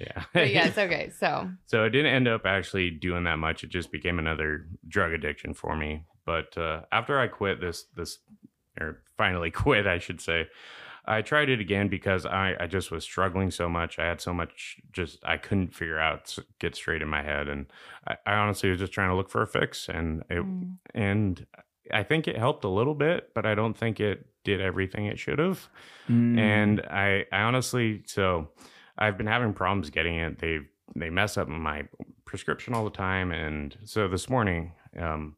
[0.00, 0.22] yeah.
[0.32, 1.10] but yes, okay.
[1.18, 3.62] So So it didn't end up actually doing that much.
[3.64, 6.04] It just became another drug addiction for me.
[6.26, 8.18] But uh, after I quit this, this,
[8.80, 10.48] or finally quit, I should say,
[11.06, 13.98] I tried it again because I, I just was struggling so much.
[13.98, 17.66] I had so much just I couldn't figure out get straight in my head, and
[18.08, 21.46] I, I honestly was just trying to look for a fix, and it mm, and
[21.92, 25.18] I think it helped a little bit, but I don't think it did everything it
[25.18, 25.68] should have.
[26.08, 26.38] Mm.
[26.38, 28.48] And I, I honestly, so
[28.98, 30.38] I've been having problems getting it.
[30.38, 30.60] They
[30.94, 31.84] they mess up my
[32.24, 35.36] prescription all the time, and so this morning, um,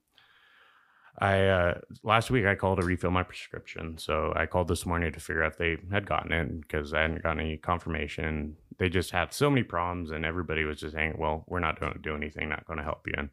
[1.19, 3.97] I uh, last week I called to refill my prescription.
[3.97, 7.03] So I called this morning to figure out if they had gotten it because I
[7.03, 8.57] hadn't gotten any confirmation.
[8.79, 11.93] They just had so many problems, and everybody was just saying, "Well, we're not going
[11.93, 13.31] to do anything, not going to help you." And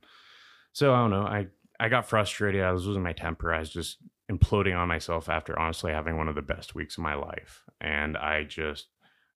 [0.71, 1.23] so I don't know.
[1.23, 1.47] I
[1.79, 2.61] I got frustrated.
[2.63, 3.53] I was losing my temper.
[3.53, 3.97] I was just
[4.31, 7.63] imploding on myself after honestly having one of the best weeks of my life.
[7.81, 8.87] And I just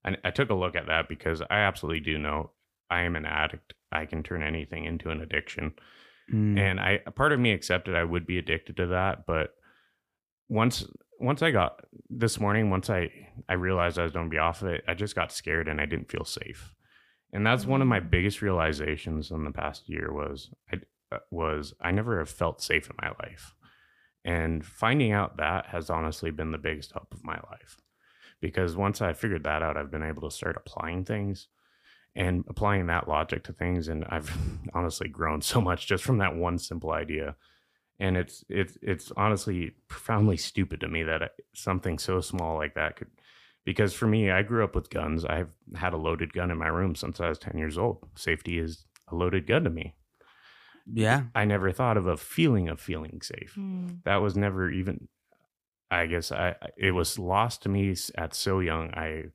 [0.06, 2.52] I, I took a look at that because I absolutely do know
[2.90, 3.74] I am an addict.
[3.92, 5.74] I can turn anything into an addiction.
[6.34, 6.60] Mm.
[6.60, 9.52] And I a part of me accepted I would be addicted to that, but
[10.50, 10.86] once
[11.20, 13.10] once I got this morning, once I
[13.50, 15.82] I realized I was going to be off of it, I just got scared and
[15.82, 16.74] I didn't feel safe.
[17.34, 18.10] And that's one of my Mm.
[18.10, 20.78] biggest realizations in the past year was I
[21.12, 23.54] Uh, was I never have felt safe in my life.
[24.26, 27.78] And finding out that has honestly been the biggest help of my life.
[28.42, 31.48] Because once I figured that out, I've been able to start applying things
[32.16, 34.36] and applying that logic to things and I've
[34.74, 37.36] honestly grown so much just from that one simple idea.
[38.00, 42.76] And it's it's it's honestly profoundly stupid to me that uh, something so small like
[42.76, 43.10] that could
[43.68, 45.26] because for me, I grew up with guns.
[45.26, 48.08] I've had a loaded gun in my room since I was 10 years old.
[48.16, 49.94] Safety is a loaded gun to me.
[50.94, 51.24] Yeah.
[51.36, 53.54] I never thought of a feeling of feeling safe.
[53.58, 54.04] Mm.
[54.04, 55.08] That was never even
[55.92, 58.94] I guess I I- it was lost to me at so young.
[58.94, 59.26] I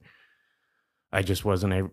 [1.13, 1.91] I just wasn't able,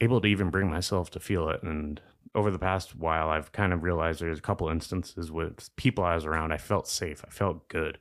[0.00, 1.62] able to even bring myself to feel it.
[1.62, 2.00] And
[2.34, 6.14] over the past while, I've kind of realized there's a couple instances with people I
[6.14, 6.52] was around.
[6.52, 7.22] I felt safe.
[7.26, 7.98] I felt good.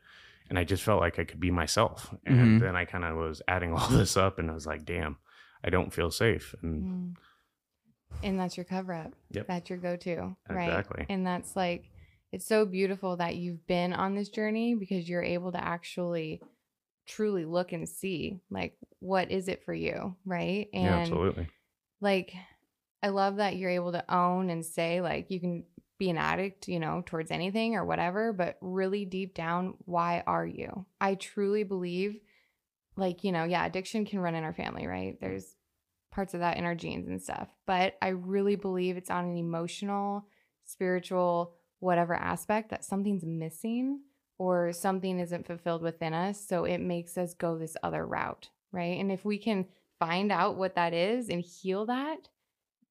[0.49, 2.13] And I just felt like I could be myself.
[2.25, 2.59] And Mhm.
[2.61, 5.17] then I kind of was adding all this up and I was like, damn,
[5.63, 6.55] I don't feel safe.
[6.61, 7.15] And Mm.
[8.21, 9.13] And that's your cover up.
[9.32, 9.47] Yep.
[9.47, 10.36] That's your go to.
[10.49, 10.67] Right.
[10.67, 11.06] Exactly.
[11.10, 11.89] And that's like,
[12.32, 16.41] it's so beautiful that you've been on this journey because you're able to actually
[17.06, 21.47] truly look and see like what is it for you right and yeah, absolutely.
[21.99, 22.34] like
[23.02, 25.63] i love that you're able to own and say like you can
[25.99, 30.45] be an addict you know towards anything or whatever but really deep down why are
[30.45, 32.19] you i truly believe
[32.95, 35.19] like you know yeah addiction can run in our family right mm.
[35.19, 35.56] there's
[36.13, 39.38] parts of that in our genes and stuff but i really believe it's on an
[39.38, 40.26] emotional
[40.65, 43.99] spiritual whatever aspect that something's missing
[44.38, 48.99] or something isn't fulfilled within us so it makes us go this other route right
[48.99, 49.65] and if we can
[49.99, 52.30] find out what that is and heal that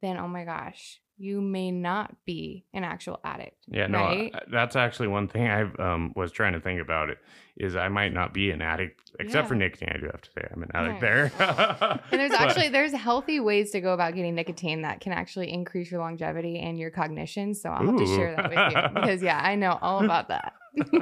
[0.01, 4.35] then oh my gosh you may not be an actual addict Yeah, no, right?
[4.35, 7.11] I- that's actually one thing I um, was trying to think about.
[7.11, 7.19] It
[7.57, 9.91] is I might not be an addict, except for nicotine.
[9.95, 11.33] I do have to say I'm an addict Right.
[11.39, 12.01] there.
[12.11, 15.91] And there's actually there's healthy ways to go about getting nicotine that can actually increase
[15.91, 17.55] your longevity and your cognition.
[17.55, 20.55] So I'll have to share that with you because yeah, I know all about that.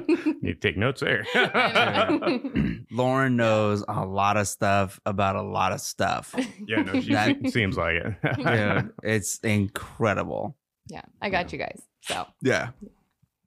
[0.43, 1.25] need to take notes there.
[2.91, 6.35] Lauren knows a lot of stuff about a lot of stuff.
[6.67, 8.15] yeah, no, she That- seems like it.
[8.39, 10.57] yeah, it's incredible.
[10.89, 11.81] yeah, I got you guys.
[12.03, 12.71] So Yeah.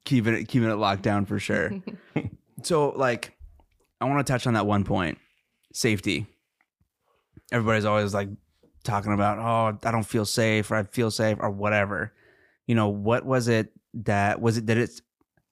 [0.04, 1.70] Keeping it keeping it locked down for sure.
[2.66, 3.36] So like
[4.00, 5.18] I want to touch on that one point.
[5.72, 6.26] Safety.
[7.52, 8.28] Everybody's always like
[8.84, 12.12] talking about, "Oh, I don't feel safe or I feel safe or whatever."
[12.66, 15.00] You know, what was it that was it did it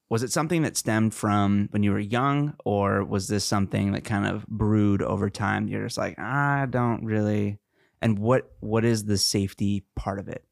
[0.09, 4.05] was it something that stemmed from when you were young or was this something that
[4.05, 5.69] kind of brewed over time?
[5.69, 7.59] You're just like, "I don't really."
[8.01, 10.45] And what what is the safety part of it?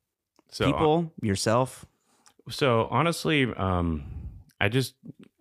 [0.51, 1.87] so People, yourself?
[2.49, 4.05] So honestly, um,
[4.61, 4.95] I just,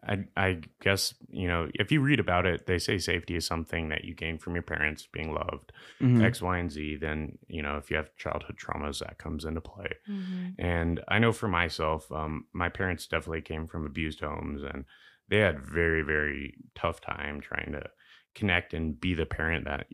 [0.09, 3.89] I, I guess you know, if you read about it, they say safety is something
[3.89, 6.23] that you gain from your parents, being loved, Mhm.
[6.23, 6.95] X, Y, and Z.
[6.99, 9.91] Then you know, if you have childhood traumas, that comes into play.
[10.09, 10.55] Mhm.
[10.57, 14.85] And I know for myself, um, my parents definitely came from abused homes, and
[15.27, 17.83] they had very, very tough time trying to
[18.33, 19.87] connect and be the parent that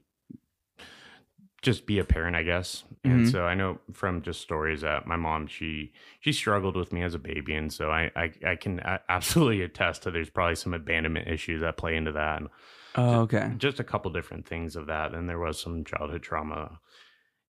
[1.65, 2.85] just be a parent, I guess.
[3.03, 3.27] And Mhm.
[3.27, 7.15] so I know from just stories that my mom, she she struggled with me as
[7.15, 11.27] a baby, and so I I, I can absolutely attest to there's probably some abandonment
[11.29, 12.49] issues that play into that, and
[12.95, 13.55] Oh, okay.
[13.57, 15.13] just a couple different things of that.
[15.13, 16.79] And there was some childhood trauma.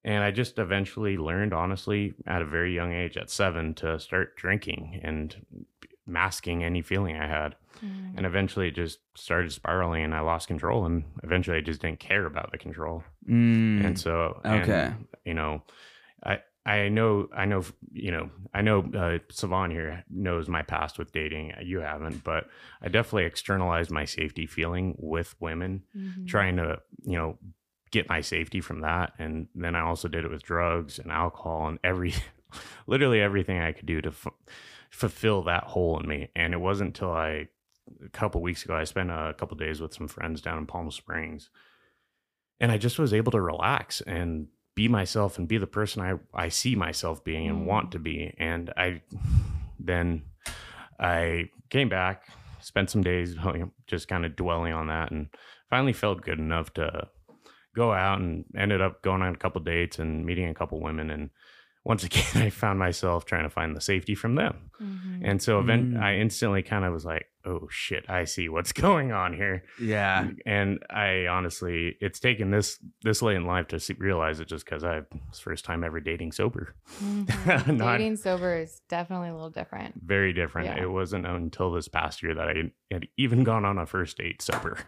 [0.04, 4.36] And I just eventually learned, honestly, at a very young age, at seven, to start
[4.36, 5.46] drinking and
[6.06, 7.56] masking any feeling I had.
[7.82, 8.16] Mhm.
[8.16, 10.86] And eventually it just started spiraling and I lost control.
[10.86, 13.04] And eventually I just didn't care about the control.
[13.28, 14.92] Mm, And so, and, okay.
[15.24, 15.62] you know,
[16.24, 17.62] I, I know, I know,
[17.92, 21.52] you know, I know uh, Sevan here knows my past with dating.
[21.62, 22.48] You haven't, but
[22.82, 26.26] I definitely externalized my safety feeling with women Mhm.
[26.26, 27.38] trying to you know
[27.92, 31.68] get my safety from that and then i also did it with drugs and alcohol
[31.68, 32.12] and every
[32.88, 34.26] literally everything i could do to f-
[34.90, 37.46] fulfill that hole in me and it wasn't until i
[38.04, 40.90] a couple weeks ago i spent a couple days with some friends down in palm
[40.90, 41.50] springs
[42.60, 46.14] and i just was able to relax and be myself and be the person i
[46.34, 47.64] i see myself being and Mm.
[47.66, 49.00] want to be and i
[49.78, 50.22] then
[50.98, 52.26] i came back
[52.60, 53.36] spent some days
[53.86, 55.28] just kind of dwelling on that and
[55.70, 57.08] finally felt good enough to
[57.74, 61.10] go out and ended up going on a couple dates and meeting a couple women
[61.10, 61.30] and
[61.86, 64.70] once again, I found myself trying to find the safety from them.
[64.82, 65.20] Mhm.
[65.24, 66.02] And so event, Mm.
[66.02, 69.62] I instantly kind of was like, oh shit, I see what's going on here.
[69.80, 70.28] Yeah.
[70.44, 74.64] And I honestly, it's taken this this late in life to see, realize it just
[74.64, 76.74] because I it's first time ever dating sober.
[77.00, 77.76] Mhm.
[77.78, 79.94] Not- Dating sober is definitely a little different.
[80.04, 80.66] Very different.
[80.68, 80.82] Yeah.
[80.82, 84.42] It wasn't until this past year that I had even gone on a first date
[84.42, 84.78] sober.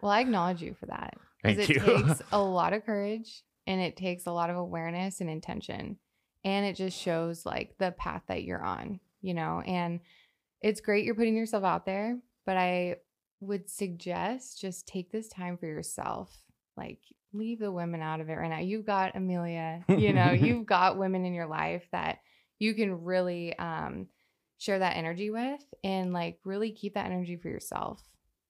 [0.00, 1.14] Well, I acknowledge you for that.
[1.42, 2.04] Because Thank it you.
[2.08, 5.98] takes a lot of courage and it takes a lot of awareness and intention.
[6.44, 9.62] And it just shows like the path that you're on, you know?
[9.64, 10.00] And
[10.60, 12.96] it's great you're putting yourself out there, but I
[13.40, 16.36] would suggest just take this time for yourself.
[16.76, 17.00] Like,
[17.32, 18.58] leave the women out of it right now.
[18.58, 22.18] You've got Amelia, you know, you've got women in your life that
[22.58, 24.06] you can really um,
[24.58, 28.02] share that energy with and like really keep that energy for yourself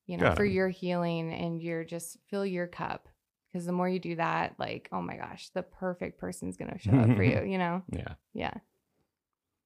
[0.07, 0.53] you know, Got for it.
[0.53, 3.09] your healing and your just fill your cup.
[3.53, 6.93] Because the more you do that, like, oh my gosh, the perfect person's gonna show
[6.93, 7.83] up for you, you know?
[7.93, 8.15] Yeah.
[8.33, 8.55] Yeah.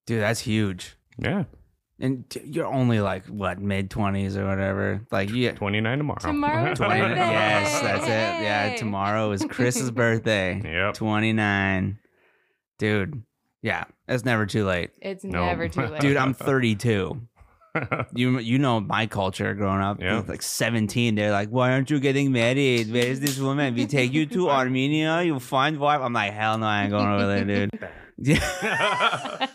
[0.06, 0.96] Dude, that's huge.
[1.18, 1.44] Yeah.
[1.98, 5.06] And t- you're only like what mid twenties or whatever.
[5.10, 5.52] Like you.
[5.52, 6.18] 29 tomorrow.
[6.20, 8.44] Tomorrow's 20, yes, that's it.
[8.44, 10.60] Yeah, tomorrow is Chris's birthday.
[10.62, 10.94] Yep.
[10.94, 11.98] 29.
[12.78, 13.22] Dude,
[13.62, 14.90] yeah, it's never too late.
[15.00, 15.46] It's No.
[15.46, 16.00] never too late.
[16.02, 17.20] Dude, I'm 32.
[18.14, 20.00] You you know my culture growing up.
[20.00, 20.22] Yeah.
[20.26, 22.92] Like 17, they're like, "Why aren't you getting married?
[22.92, 23.74] Where's this woman?
[23.74, 25.22] We take you to Armenia.
[25.22, 29.48] You find wife." I'm like, "Hell no, I ain't going over there, dude." Yeah, I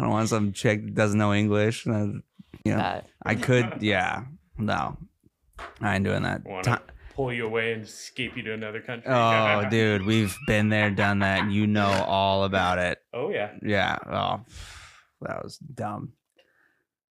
[0.00, 1.86] don't want some chick that doesn't know English.
[1.86, 2.20] Uh,
[2.64, 4.24] You know, That- I could, yeah,
[4.58, 4.98] no,
[5.80, 6.44] I ain't doing that.
[6.44, 6.82] Want to
[7.14, 9.10] pull you away and escape you to another country.
[9.10, 11.50] Oh, dude, we've been there, done that.
[11.50, 12.98] You know all about it.
[13.14, 13.52] Oh, yeah.
[13.62, 13.96] Yeah.
[14.06, 14.40] Oh,
[15.22, 16.12] that was dumb.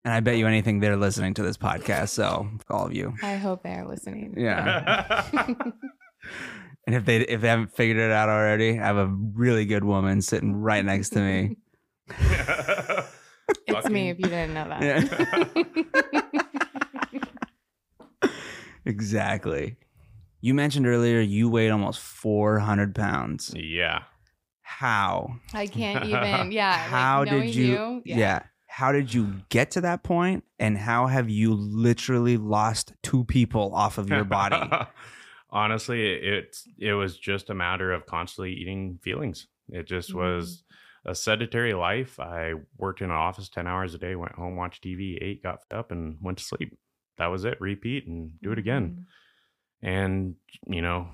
[0.05, 2.09] And I bet you anything they're listening to this podcast.
[2.09, 3.15] So all of you.
[3.23, 4.35] I hope they are listening.
[4.37, 5.31] Yeah.
[6.87, 9.83] And if they if they haven't figured it out already, I have a really good
[9.83, 11.57] woman sitting right next to me.
[13.67, 15.81] it's me if you didn't know that.
[18.21, 18.29] Yeah.
[18.85, 19.77] exactly.
[20.41, 23.51] You mentioned earlier you weighed almost 400 pounds.
[23.55, 24.03] yeah.
[24.61, 25.37] How?
[25.53, 26.77] I can't even, yeah.
[26.77, 28.01] How knowing did you?
[28.05, 28.17] yeah.
[28.17, 28.43] yeah.
[28.75, 30.01] How did you get to that?
[30.59, 34.57] And how have you literally lost two people off of your body?
[35.49, 39.47] Honestly, it it was just a matter of constantly eating feelings.
[39.69, 40.19] It just Mm-hmm.
[40.19, 40.63] was
[41.05, 42.19] a sedentary life.
[42.19, 45.63] I worked in an office 10 hours a day, went home, watched TV, ate, got
[45.69, 46.77] fed up, and went to sleep.
[47.17, 47.61] That was it.
[47.61, 49.05] Repeat and do it again.
[49.83, 49.87] Mhm.
[49.87, 50.35] and
[50.67, 51.07] you know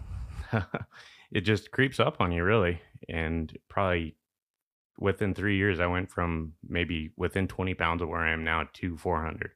[1.32, 4.16] it just creeps up on you really and probably
[5.02, 8.66] within three years i went from maybe within 20 pounds of where i am now
[8.74, 9.52] to 400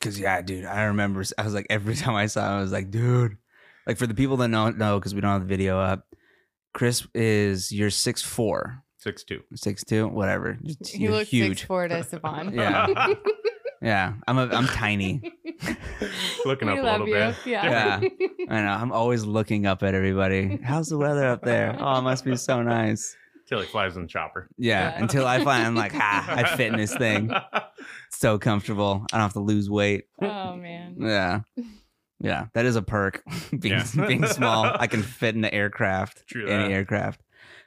[0.00, 2.70] Cause yeah, dude, I remember I was like every time I saw him, I was
[2.70, 3.38] like, dude.
[3.86, 6.06] Like for the people that don't know, because we don't have the video up,
[6.74, 10.58] Chris is you're six four, six two six two, whatever.
[10.62, 11.58] Just- He You're looks huge.
[11.60, 12.54] six four to Sevan.
[12.54, 13.14] Yeah.
[13.82, 15.20] Yeah, I'm a I'm tiny.
[16.46, 17.14] Looking we up a little you.
[17.14, 17.34] bit.
[17.44, 18.00] Yeah.
[18.48, 18.68] I know.
[18.70, 20.58] I'm always looking up at everybody.
[20.62, 21.76] How's the weather up there?
[21.78, 23.14] Oh, it must be so nice.
[23.46, 25.02] Till he flies in the chopper Yeah, Yeah.
[25.02, 27.30] until I find I'm like, ah, I fit in this thing.
[28.10, 29.04] So comfortable.
[29.12, 30.04] I don't have to lose weight.
[30.22, 30.96] oh man.
[30.98, 31.40] Yeah.
[32.18, 33.22] Yeah, that is a perk.
[33.60, 34.06] being Yeah.
[34.06, 37.20] being small, I can fit in the aircraft, True any aircraft.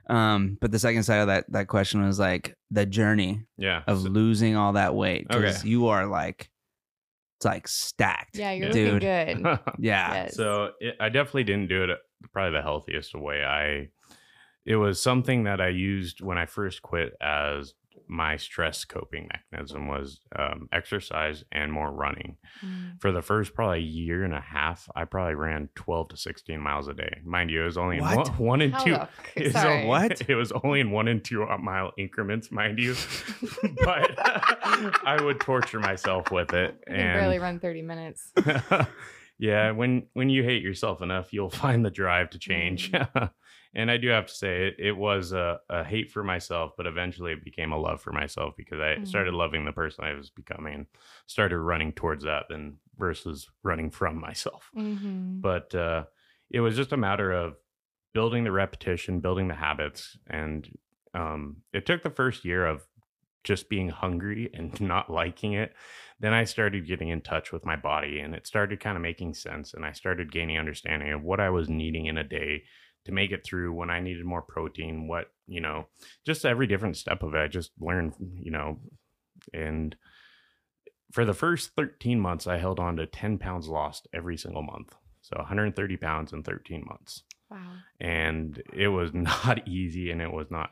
[0.10, 4.02] Um, but the second side of that that question was like the journey yeah of
[4.02, 5.70] so- losing all that weight because Okay.
[5.70, 6.50] you are like,
[7.38, 8.36] it's like stacked.
[8.38, 8.94] Yeah, you're Yeah.
[8.94, 9.00] looking
[9.44, 9.60] good.
[9.78, 10.14] Yeah.
[10.14, 10.36] Yes.
[10.36, 11.92] So it, I definitely didn't do it
[12.34, 13.44] probably the healthiest way.
[13.46, 13.90] I
[14.70, 17.74] it was something that I used when I first quit as
[18.08, 22.38] my stress coping mechanism was um, exercise and more running.
[22.64, 23.02] Mm.
[23.02, 26.88] For the first probably year and a half, I probably ran twelve to sixteen miles
[26.88, 27.18] a day.
[27.26, 28.92] Mind you, it was only in one, one and How two.
[28.94, 29.86] the f- it was sorry.
[29.88, 30.22] what?
[30.30, 32.96] It was only in one and two mile increments, mind you.
[33.84, 34.12] but
[35.04, 36.80] I would torture myself with it.
[36.88, 38.32] I and barely run 30 minutes.
[39.40, 42.92] yeah, when when you hate yourself enough, you'll find the drive to change.
[43.74, 46.88] And I do have to say, it, it was a, a hate for myself, but
[46.88, 49.08] eventually it became a love for myself because I Mhm.
[49.08, 50.86] started loving the person I was becoming and
[51.28, 54.72] started running towards that than versus running from myself.
[54.76, 55.42] Mhm.
[55.42, 56.06] But uh,
[56.50, 57.58] it was just a matter of
[58.14, 60.68] building the repetition, building the habits, and
[61.14, 62.88] um, it took the first year of
[63.44, 65.74] just being hungry and not liking it.
[66.20, 69.34] Then I started getting in touch with my body, and it started kind of making
[69.36, 69.74] sense.
[69.74, 72.64] And I started gaining understanding of what I was needing in a day
[73.10, 75.88] to make it through when I needed more protein, what, you know,
[76.26, 77.40] just every different step of it.
[77.40, 78.80] I just learned, you know,
[79.54, 79.96] and
[81.12, 84.96] for the first 13 months, I held on to 10 pounds lost every single month.
[85.22, 87.24] So 130 pounds in 13 months.
[87.52, 87.58] Wow.
[88.00, 90.70] and it was not easy and it was not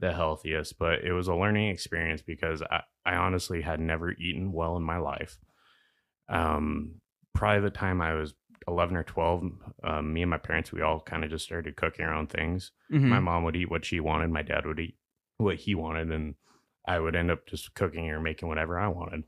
[0.00, 4.52] the healthiest but it was a learning experience because i, I honestly had never eaten
[4.52, 5.38] well in my life
[6.28, 6.96] um
[7.32, 8.34] probably the time i was
[8.68, 9.52] 11 or 12
[9.84, 12.72] um, me and my parents we all kind of just started cooking our own things
[12.90, 13.08] Mhm.
[13.08, 14.96] my mom would eat what she wanted my dad would eat
[15.38, 16.34] what he wanted and
[16.86, 19.24] i would end up just cooking or making whatever i wanted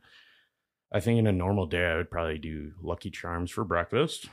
[0.93, 4.26] i think in a normal day i would probably do lucky charms for breakfast.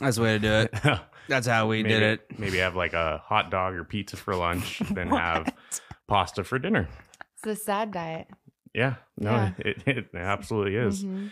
[0.00, 1.00] That's the way to do it.
[1.28, 2.38] That's how we maybe, did it.
[2.38, 5.54] Maybe have like a hot dog or pizza for lunch, then have
[6.08, 6.88] pasta for dinner.
[7.34, 8.26] It's the sad diet.
[8.74, 9.52] Yeah, no, Yeah.
[9.58, 11.04] It, it absolutely is.
[11.04, 11.30] Mhm.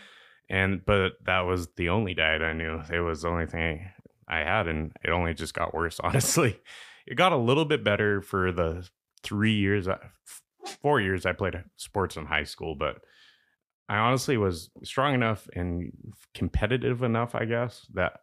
[0.53, 2.83] And but that was the only diet I knew.
[2.93, 3.89] It was the only thing
[4.29, 5.99] I had, and it only just got worse.
[6.05, 6.61] Honestly,
[7.07, 8.87] it got a little bit better for the
[9.23, 9.89] three years,
[10.83, 12.99] four years I played sports in high school, but
[13.89, 15.93] I honestly was strong enough and
[16.35, 18.21] competitive enough, I guess, that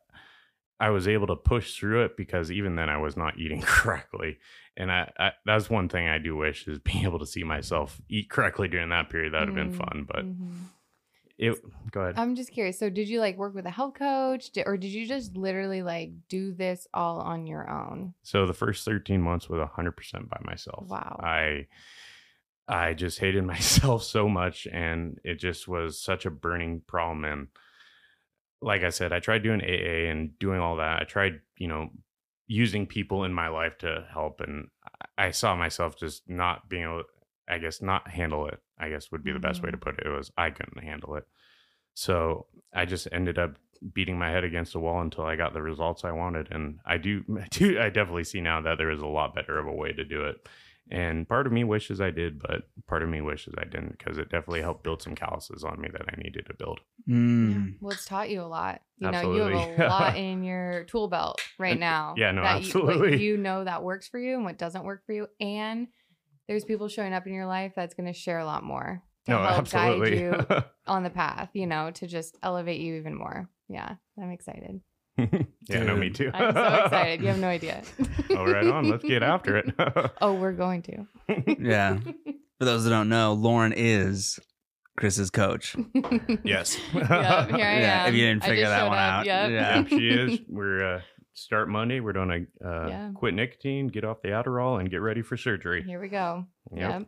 [0.80, 4.38] I was able to push through it because even then I was not eating correctly.
[4.78, 8.00] And I, I that's one thing I do wish is being able to see myself
[8.08, 9.34] eat correctly during that period.
[9.34, 10.08] That would have been Mm, fun.
[10.08, 10.66] But Mhm.
[11.40, 11.58] It
[11.92, 12.16] go ahead.
[12.18, 12.78] I'm just curious.
[12.78, 16.12] So, did you like work with a health coach, or did you just literally like
[16.28, 18.14] do this all on your own?
[18.24, 20.88] So the first 13 months was 100% by myself.
[20.88, 21.20] Wow.
[21.24, 21.68] I
[22.68, 27.48] I just hated myself so much and it just was such a burning problem and
[28.62, 31.02] like I said, I tried doing AA and doing all that.
[31.02, 31.92] I tried, you know,
[32.46, 34.68] using people in my life to help and
[35.18, 37.04] I saw myself just not being able
[37.48, 38.60] I guess not handle it.
[38.80, 40.06] I guess would be the best way to put it.
[40.06, 41.28] It was I couldn't handle it.
[41.94, 43.58] So I just ended up
[43.94, 46.48] beating my head against the wall until I got the results I wanted.
[46.52, 49.58] And I do, I do, I definitely see now that there is a lot better
[49.58, 50.48] of a way to do it.
[50.92, 54.18] And part of me wishes I did, but part of me wishes I didn't because
[54.18, 56.80] it definitely helped build some calluses on me that I needed to build.
[57.08, 57.76] Mm.
[57.80, 58.82] Well, it's taught you a lot.
[58.98, 62.16] You know, you have a lot in your tool belt right now.
[62.18, 63.24] Yeah, no, that You, what absolutely.
[63.24, 65.90] you know that works for you and what doesn't work for you, and
[66.50, 69.32] there's people showing up in your life that's going to share a lot more to
[69.32, 70.20] No, help absolutely.
[70.20, 71.50] guide you on the path.
[71.54, 73.48] You know, to just elevate you even more.
[73.70, 74.82] Yeah, I'm excited.
[75.18, 76.32] yeah, no, me too.
[76.34, 77.22] I'm so excited.
[77.22, 77.84] You have no idea.
[78.32, 78.90] oh, right on.
[78.90, 79.74] Let's get after it.
[80.22, 81.06] oh, we're going to.
[81.60, 82.00] Yeah.
[82.58, 84.40] For those that don't know, Lauren is
[84.98, 85.76] Chris's coach.
[86.44, 86.80] yes.
[86.94, 88.10] yeah, here I Yeah, am.
[88.10, 89.04] if you didn't figure that one up.
[89.20, 89.26] out.
[89.28, 89.50] Yep.
[89.52, 89.80] Yeah.
[89.82, 90.40] yeah, she is.
[90.50, 91.02] We're uh,
[91.44, 92.00] start Monday.
[92.00, 93.12] We're doing a uh, Yeah.
[93.16, 95.84] quit nicotine, get off the Adderall, and get ready for surgery.
[95.84, 96.46] Here we go.
[96.72, 96.90] Yep.
[96.92, 97.08] Yep.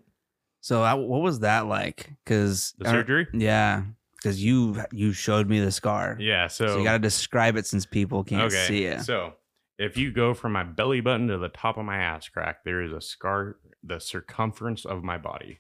[0.62, 2.12] So, uh, what was that like?
[2.24, 3.28] Because The surgery.
[3.34, 3.84] yeah,
[4.16, 6.18] because you you showed me the scar.
[6.20, 6.48] Yeah.
[6.48, 8.68] So, So, you got to describe it since people can't okay.
[8.68, 9.02] see it.
[9.02, 9.34] So
[9.80, 12.82] if you go from my belly button to the top of my ass crack, there
[12.84, 15.60] is a scar the circumference of my body.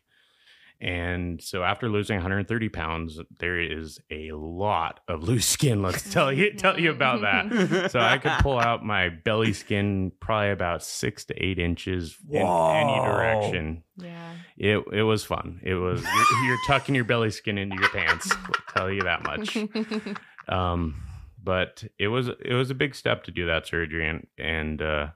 [0.82, 5.84] And so after losing 130 pounds, there is a lot of loose skin.
[5.84, 7.92] Let's tell you tell you about that.
[7.92, 12.42] So I could pull out my belly skin probably about six to eight inches in
[12.42, 13.84] any direction.
[13.98, 14.34] Yeah.
[14.58, 15.60] It it was fun.
[15.62, 18.32] It was you're, you're tucking your belly skin into your pants.
[18.32, 19.58] I'll tell you that much.
[20.48, 20.96] Um,
[21.44, 25.08] but it was it was a big step to do that surgery, and and uh,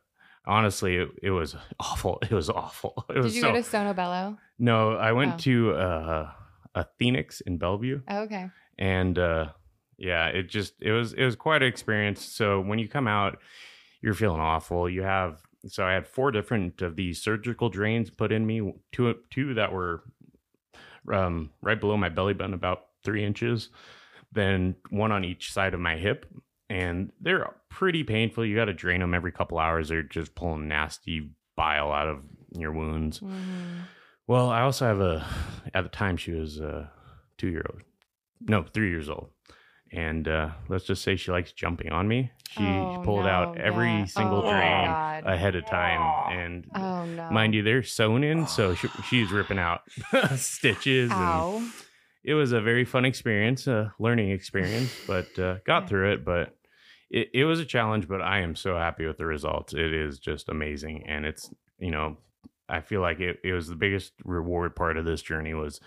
[0.45, 2.20] honestly, it, it was awful.
[2.22, 3.05] It was awful.
[3.09, 4.38] It Did was you so, go to Sono Bello?
[4.57, 4.95] No.
[4.95, 5.37] I went Oh.
[5.39, 6.31] to uh,
[6.75, 8.49] a Phoenix in Bellevue, Oh, okay.
[8.77, 9.49] and uh,
[9.97, 12.23] yeah, it just it was it was quite an experience.
[12.23, 13.39] So when you come out,
[14.01, 14.89] you're feeling awful.
[14.89, 18.73] You have so I had four different of these surgical drains put in me.
[18.91, 20.03] Two two that were
[21.11, 23.69] um, right below my belly button, about three inches.
[24.31, 26.25] Then one on each side of my hip,
[26.69, 28.45] and they're pretty painful.
[28.45, 29.89] You got to drain them every couple hours.
[29.89, 32.19] They're just pulling nasty bile out of
[32.57, 33.19] your wounds.
[33.21, 33.83] Mhm.
[34.28, 35.26] Well, I also have a.
[35.73, 36.91] At the time, she was a
[37.38, 37.82] two year old,
[38.41, 39.30] no, three years old,
[39.91, 42.32] and uh, let's just say she likes jumping on me.
[42.49, 44.05] She Oh, pulled out every yeah.
[44.05, 45.23] single Oh, drain God.
[45.26, 47.30] ahead of time, and Oh no.
[47.30, 49.82] mind you, they're sewn in, so she, she's ripping out
[50.38, 51.11] stitches.
[51.11, 51.71] And
[52.23, 56.26] it was a very fun experience, a learning experience, but uh, got through it.
[56.26, 56.55] But
[57.09, 59.73] it, it was a challenge, but I am so happy with the results.
[59.73, 62.17] It is just amazing, and it's you know,
[62.70, 65.80] I feel like it, it was the biggest reward part of this journey was,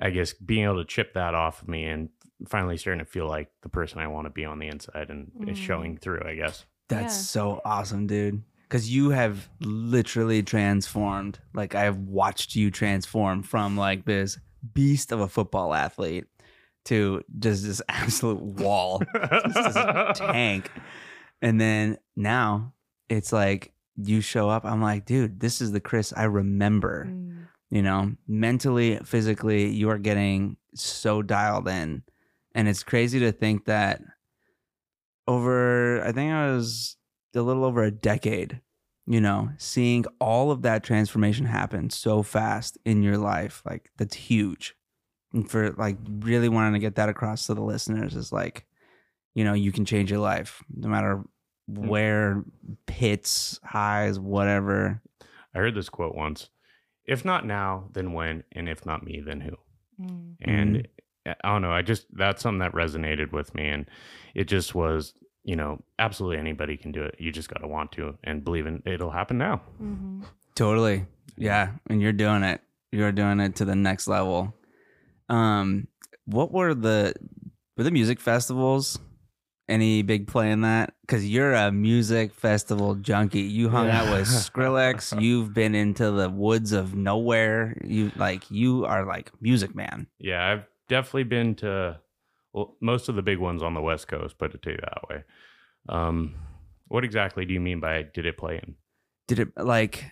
[0.00, 2.08] I guess, being able to chip that off of me and
[2.48, 5.30] finally starting to feel like the person I want to be on the inside and
[5.38, 5.56] Mm.
[5.56, 6.22] showing through.
[6.26, 6.64] I guess.
[6.88, 7.20] That's Yeah.
[7.20, 8.42] so awesome, dude.
[8.62, 11.38] Because you have literally transformed.
[11.52, 14.38] Like I've watched you transform from like this
[14.72, 16.24] beast of a football athlete
[16.86, 19.74] to just this absolute wall, just this
[20.18, 20.70] tank.
[21.42, 22.72] And then now
[23.10, 24.64] it's like you show up.
[24.64, 27.06] I'm like, dude, this is the Chris I remember.
[27.08, 27.46] Mm.
[27.70, 32.02] You know, mentally, physically, you are getting so dialed in.
[32.54, 34.00] And it's crazy to think that
[35.26, 36.96] over, I think I was
[37.34, 38.60] a little over a decade,
[39.06, 44.14] you know, seeing all of that transformation happen so fast in your life, like that's
[44.14, 44.76] huge.
[45.32, 48.66] And for like really wanting to get that across to the listeners is like,
[49.34, 51.24] you know, you can change your life no matter
[51.66, 52.44] where
[52.86, 55.00] pits, highs, whatever.
[55.54, 56.48] I heard this quote once
[57.06, 58.44] if not now, then when?
[58.52, 59.56] And if not me, then who?
[60.00, 60.36] Mm.
[60.40, 60.88] And
[61.26, 61.72] I don't know.
[61.72, 63.68] I just, that's something that resonated with me.
[63.68, 63.86] And
[64.34, 67.16] it just was, you know, absolutely anybody can do it.
[67.18, 69.62] You just got to want to and believe in it'll happen now.
[69.80, 70.24] Mhm.
[70.54, 71.06] Totally.
[71.36, 71.72] Yeah.
[71.88, 72.62] And you're doing it.
[72.90, 74.54] You're doing it to the next level.
[75.28, 75.88] Um,
[76.26, 77.14] what were the
[77.76, 78.98] were the music festivals?
[79.68, 80.94] Any big play in that?
[81.00, 83.40] Because you're a music festival junkie.
[83.40, 85.18] You hung out with Skrillex.
[85.20, 87.76] You've been into the woods of nowhere.
[87.82, 90.06] You like you are like music man.
[90.18, 91.98] Yeah, I've definitely been to
[92.52, 95.08] well, most of the big ones on the West Coast, put it to you that
[95.08, 95.24] way.
[95.88, 96.34] Um,
[96.88, 98.74] what exactly do you mean by did it play in?
[99.28, 100.04] Did it like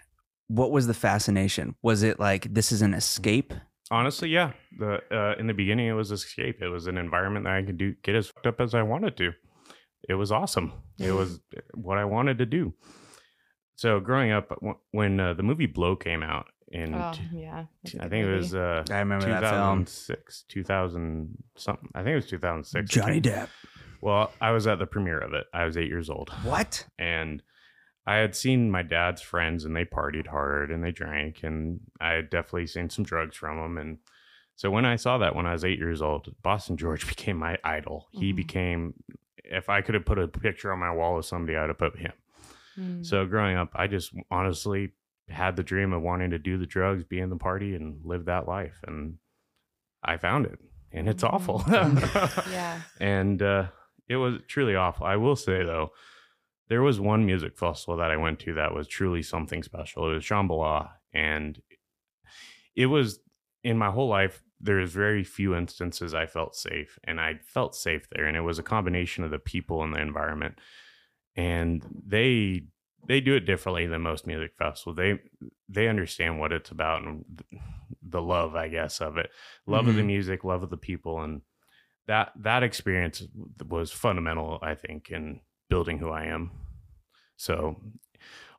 [0.48, 1.76] what was the fascination?
[1.82, 3.54] Was it like this is an escape?
[3.92, 4.52] Honestly, yeah.
[4.78, 6.62] The uh, in the beginning, it was escape.
[6.62, 9.16] It was an environment that I could do get as fucked up as I wanted
[9.18, 9.32] to.
[10.08, 10.72] It was awesome.
[10.98, 11.40] It was
[11.74, 12.74] what I wanted to do.
[13.76, 14.52] So growing up,
[14.92, 17.64] when uh, the movie Blow came out in, Oh, t- yeah.
[17.84, 19.84] that's a I good think it was uh, I remember that film.
[19.84, 21.88] 2006, 2000 something.
[21.94, 22.90] I think it was 2006.
[22.90, 23.48] Johnny Depp.
[24.00, 25.44] Well, I was at the premiere of it.
[25.54, 26.30] I was eight years old.
[26.44, 26.86] What?
[26.98, 27.42] and
[28.06, 32.12] I had seen my dad's friends and they partied hard and they drank and I
[32.12, 33.98] had definitely seen some drugs from them and
[34.56, 37.58] so when I saw that when I was 8 years old Boston George became my
[37.64, 38.36] idol he Mhm.
[38.36, 38.94] became
[39.44, 41.98] if I could have put a picture on my wall of somebody I'd have put
[41.98, 42.12] him
[42.78, 43.04] Mm.
[43.04, 44.92] so growing up I just honestly
[45.28, 48.24] had the dream of wanting to do the drugs be in the party and live
[48.24, 49.18] that life and
[50.02, 50.58] I found it
[50.90, 51.32] and it's Mhm.
[51.34, 51.64] awful
[52.50, 52.80] yeah.
[53.00, 53.66] and uh,
[54.08, 55.06] it was truly awful.
[55.06, 55.92] I will say though,
[56.72, 60.10] there was one music festival that I went to that was truly something special.
[60.10, 61.60] It was Shambhala, and
[62.74, 63.20] it was
[63.62, 64.42] in my whole life.
[64.58, 68.24] There's very few instances I felt safe, and I felt safe there.
[68.24, 70.54] And it was a combination of the people and the environment,
[71.36, 72.62] and they
[73.06, 74.96] they do it differently than most music festivals.
[74.96, 75.20] They
[75.68, 77.42] they understand what it's about and
[78.00, 79.28] the love, I guess, of it,
[79.66, 80.06] love of the Mhm.
[80.06, 81.42] music, love of the people, and
[82.06, 83.22] that that experience
[83.68, 86.50] was fundamental i think in building who i am
[87.36, 87.80] so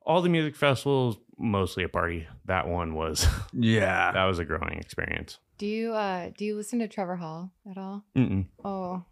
[0.05, 4.11] all the music festivals mostly a party that one was Yeah.
[4.11, 7.77] that was a growing experience Do you uh do you listen to Trevor Hall at
[7.77, 8.03] all?
[8.15, 8.45] Mm-mm.
[8.63, 9.03] Oh,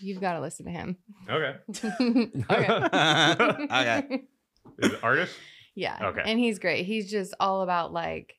[0.00, 0.96] you've got to listen to him.
[1.30, 1.56] okay
[2.50, 2.68] okay.
[3.70, 4.22] Okay.
[4.78, 5.34] is it artist
[5.74, 5.98] Yeah.
[6.10, 6.22] Okay.
[6.24, 6.84] And he's great.
[6.86, 8.34] He's just all about like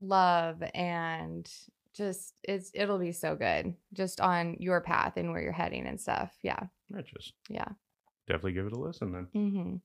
[0.00, 1.48] love and
[1.94, 6.00] just it's it'll be so good just on your path and where you're heading and
[6.00, 6.32] stuff.
[6.42, 6.60] Yeah.
[6.96, 7.68] I just Yeah.
[8.26, 9.76] definitely give it a listen then Mm-hmm.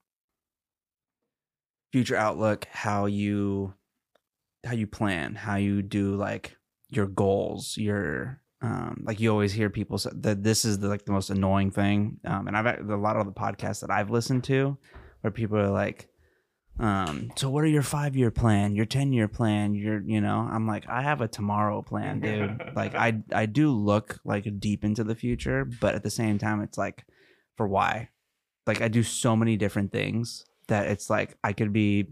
[1.91, 3.73] Future outlook how you
[4.65, 6.55] how you plan how you do like
[6.89, 11.05] your goals your um like you always hear people say that this is the like
[11.05, 14.43] the most annoying thing um and i've a lot of the podcasts that i've listened
[14.43, 14.77] to
[15.21, 16.07] where people are like
[16.79, 20.47] um so what are your five year plan your 10 year plan your you know?
[20.49, 22.61] I'm like i have a tomorrow plan dude.
[22.75, 26.61] Like i i do look like deep into the future but at the same time
[26.61, 27.05] it's like
[27.57, 28.09] for why?
[28.65, 32.07] Like i do so many different things that it's like i could be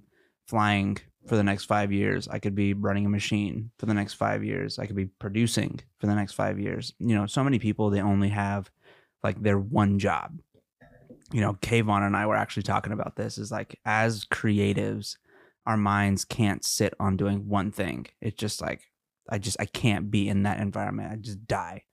[0.48, 0.98] flying
[1.28, 4.44] for the next five years i could be running a machine for the next five
[4.44, 6.94] years i could be producing for the next five years.
[7.00, 8.70] You know so many people they only have
[9.24, 10.40] like their one job.
[11.32, 15.18] You know Kayvon and i were actually talking about this is like as creatives
[15.66, 18.08] our minds can't sit on doing one thing.
[18.22, 18.82] It's just like
[19.30, 21.12] i just i can't be in that environment.
[21.12, 21.84] I just die.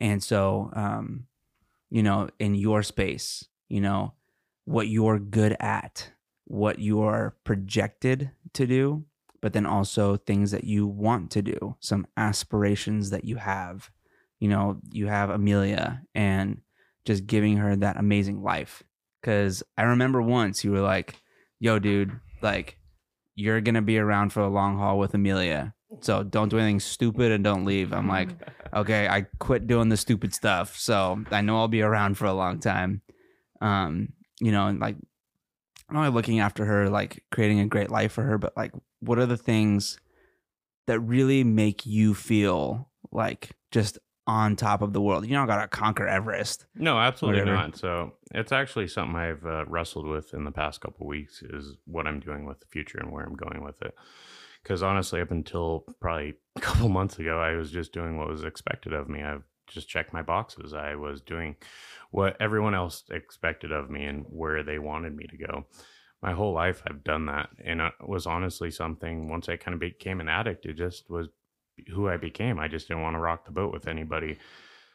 [0.00, 1.26] And so um
[1.90, 4.12] you know in your space you know
[4.66, 6.12] what you're good at
[6.44, 9.04] what you're projected to do
[9.46, 13.90] but then also things that you want to do some aspirations that you have.
[14.40, 16.62] You know you have amelia and
[17.04, 18.82] just giving her that amazing life.
[19.20, 21.22] Because i remember once you were like
[21.60, 22.78] yo dude like
[23.36, 25.74] you're gonna be around for a long haul with amelia.
[26.00, 27.92] So don't do anything stupid and don't leave.
[27.92, 28.30] I'm like
[28.74, 32.34] okay i quit doing the stupid stuff so i know i'll be around for a
[32.34, 33.02] long time.
[33.60, 34.08] Um
[34.40, 34.96] you know and like
[35.90, 39.18] not only looking after her like creating a great life for her but like what
[39.18, 39.98] are the things
[40.86, 45.24] that really make you feel like just on top of the world?
[45.26, 46.66] You don't gotta conquer everest.
[46.74, 47.56] No absolutely Whatever.
[47.56, 47.76] not.
[47.76, 52.08] So it's actually something i've uh, wrestled with in the past couple weeks is what
[52.08, 53.94] i'm doing with the future and where i'm going with it.
[54.62, 58.44] Because honestly up until probably a couple months ago i was just doing what was
[58.44, 59.22] expected of me.
[59.22, 60.72] I've just checked my boxes.
[60.72, 61.56] I was doing
[62.10, 65.66] what everyone else expected of me and where they wanted me to go.
[66.22, 69.28] My whole life, I've done that, and it was honestly something.
[69.28, 71.28] Once I kind of became an addict, it just was
[71.92, 72.58] who I became.
[72.58, 74.38] I just didn't want to rock the boat with anybody.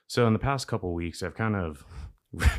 [0.07, 1.85] So in the past couple weeks, I've kind of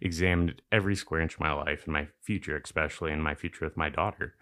[0.00, 3.76] examined every square inch of my life and my future, especially in my future with
[3.76, 4.34] my daughter.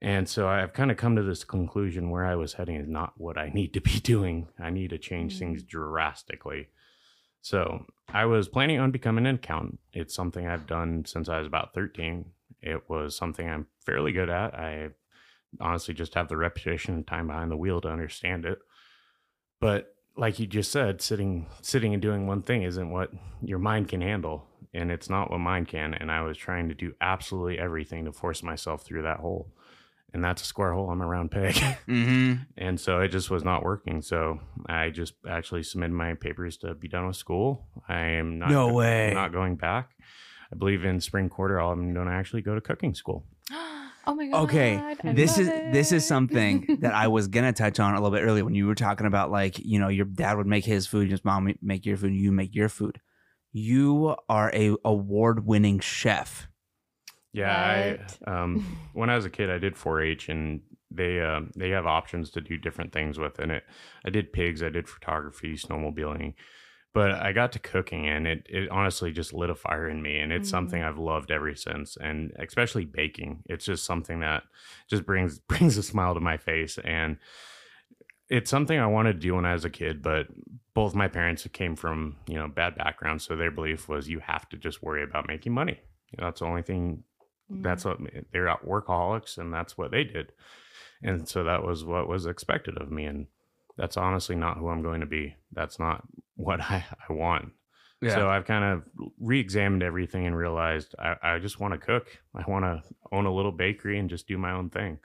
[0.00, 3.14] And so I've kind of come to this conclusion where I was heading is not
[3.16, 4.48] what I need to be doing.
[4.58, 5.38] I need to change Mm.
[5.38, 6.68] things drastically.
[7.40, 9.80] So I was planning on becoming an accountant.
[9.92, 12.26] It's something I've done since I was about 13.
[12.60, 14.54] It was something I'm fairly good at.
[14.54, 14.90] I
[15.60, 18.58] honestly just have the reputation and time behind the wheel to understand it.
[19.60, 23.88] But like you just said, sitting sitting and doing one thing isn't what your mind
[23.88, 24.46] can handle.
[24.74, 25.94] And it's not what mine can.
[25.94, 29.52] And I was trying to do absolutely everything to force myself through that hole.
[30.14, 30.90] And that's a square hole.
[30.90, 31.54] I'm a round peg.
[31.88, 32.42] Mm-hmm.
[32.56, 34.02] and so it just was not working.
[34.02, 37.68] So I just actually submitted my papers to be done with school.
[37.88, 39.12] I am not No way.
[39.14, 39.90] not going back.
[40.52, 43.26] I believe in spring quarter I'm going to actually go to cooking school.
[43.50, 44.44] oh my god.
[44.44, 48.00] Okay, I this is love this is something that I was gonna touch on a
[48.00, 50.64] little bit earlier when you were talking about like you know your dad would make
[50.64, 52.98] his food, your mom would make your food, you make your food.
[53.52, 56.47] You are a award winning chef.
[57.32, 58.10] Yeah, What?
[58.26, 60.60] I um when I was a kid I did 4-H and
[60.90, 63.64] they um they have options to do different things within it.
[64.04, 66.34] I did pigs, I did photography, snowmobiling,
[66.94, 70.18] but I got to cooking and it it honestly just lit a fire in me
[70.18, 70.52] and it's Mm.
[70.52, 73.42] something I've loved ever since and especially baking.
[73.46, 74.44] It's just something that
[74.88, 77.18] just brings brings a smile to my face and
[78.30, 80.26] it's something I wanted to do when I was a kid, but
[80.74, 84.46] both my parents came from, you know, bad backgrounds, so their belief was you have
[84.50, 85.80] to just worry about making money.
[86.18, 87.04] That's the only thing
[87.52, 87.62] Mm.
[87.62, 87.98] that's what
[88.32, 90.32] they're out workaholics and that's what they did.
[91.02, 93.26] And so that was what was expected of me and
[93.76, 95.36] that's honestly not who i'm going to be.
[95.52, 96.04] That's not
[96.36, 97.52] what i, I want.
[98.02, 98.82] So i've kind of
[99.18, 102.18] re-examined everything and realized i, I just want to cook.
[102.34, 102.82] I want to
[103.12, 104.98] own a little bakery and just do my own thing.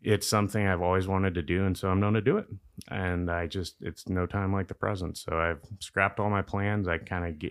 [0.00, 2.46] It's something i've always wanted to do and so i'm going to do it.
[2.88, 5.18] And i just it's no time like the present.
[5.18, 6.86] So i've scrapped all my plans.
[6.86, 7.50] I kind of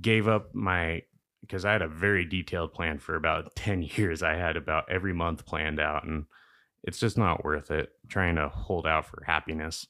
[0.00, 1.02] gave up my
[1.46, 4.22] because I had a very detailed plan for about 10 years.
[4.22, 6.26] I had about every month planned out, and
[6.82, 9.86] it's just not worth it trying to hold out for happiness.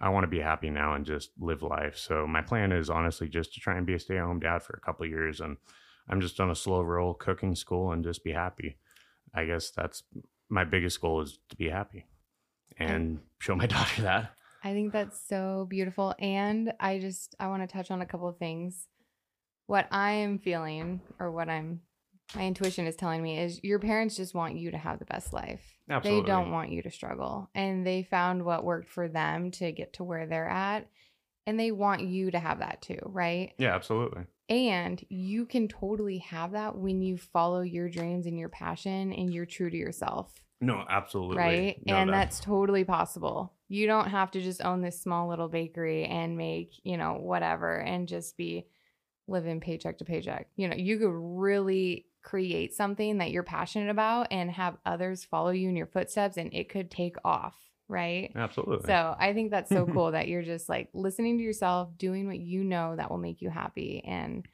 [0.00, 1.98] I want to be happy now and just live life.
[1.98, 4.62] So, my plan is honestly just to try and be a stay at home dad
[4.62, 5.40] for a couple of years.
[5.40, 5.58] And
[6.08, 8.78] I'm just on a slow roll cooking school and just be happy.
[9.34, 10.02] I guess that's
[10.48, 12.06] my biggest goal is to be happy
[12.78, 14.32] and show my daughter that.
[14.62, 16.14] I think that's so beautiful.
[16.18, 18.86] And I just I want to touch on a couple of things.
[19.70, 21.82] What I am feeling or what I'm
[22.34, 25.32] my intuition is telling me is your parents just want you to have the best
[25.32, 25.62] life.
[25.88, 26.22] Absolutely.
[26.22, 27.48] They don't want you to struggle.
[27.54, 30.88] And they found what worked for them to get to where they're at.
[31.46, 33.52] And they want you to have that too, right?
[33.58, 34.24] Yeah, absolutely.
[34.48, 39.32] And you can totally have that when you follow your dreams and your passion and
[39.32, 41.36] you're true to yourself No, absolutely.
[41.36, 41.82] right?
[41.86, 43.52] No, and that- that's totally possible.
[43.68, 47.76] You don't have to just own this small little bakery and make, you know, whatever
[47.78, 48.66] and just be
[49.30, 50.48] living paycheck to paycheck.
[50.56, 55.50] You know, you could really create something that you're passionate about and have others follow
[55.50, 57.56] you in your footsteps and it could take off,
[57.88, 58.30] right?
[58.36, 58.86] absolutely.
[58.86, 62.38] So I think that's so cool that you're just like listening to yourself, doing what
[62.38, 64.02] you know that will make you happy.
[64.04, 64.46] And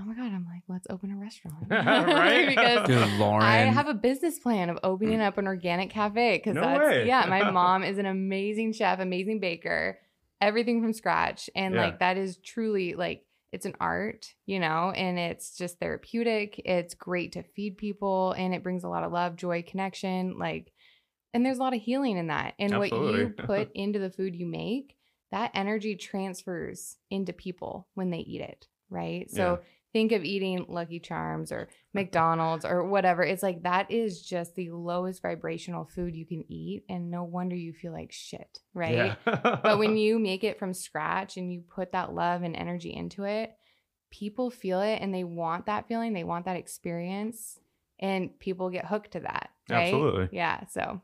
[0.00, 1.54] oh my God, I'm like, let's open a restaurant.
[1.70, 2.48] Right?
[2.56, 3.44] because Dude, Lauren.
[3.44, 7.06] I have a business plan of opening up an organic cafe because No that's way.
[7.06, 7.26] yeah.
[7.26, 9.98] My mom is an amazing chef, amazing baker,
[10.40, 11.80] everything from scratch, and Yeah.
[11.82, 16.60] like that is truly like it's an art, you know, and it's just therapeutic.
[16.64, 20.72] It's great to feed people, and it brings a lot of love, joy, connection, like,
[21.32, 22.54] and there's a lot of healing in that.
[22.58, 24.96] And what you put into the food you make,
[25.30, 29.30] that energy transfers into people when they eat it, right?
[29.30, 29.60] So
[29.94, 33.22] think of eating Lucky Charms or McDonald's or whatever.
[33.22, 36.84] It's like that is just the lowest vibrational food you can eat.
[36.90, 39.16] And no wonder you feel like shit, right?
[39.26, 39.60] Yeah.
[39.62, 43.24] But when you make it from scratch and you put that love and energy into
[43.24, 43.54] it,
[44.10, 46.12] people feel it and they want that feeling.
[46.12, 47.58] They want that experience.
[48.00, 49.50] And people get hooked to that.
[49.70, 49.84] Right?
[49.84, 50.28] Absolutely.
[50.32, 50.66] Yeah.
[50.66, 51.00] So,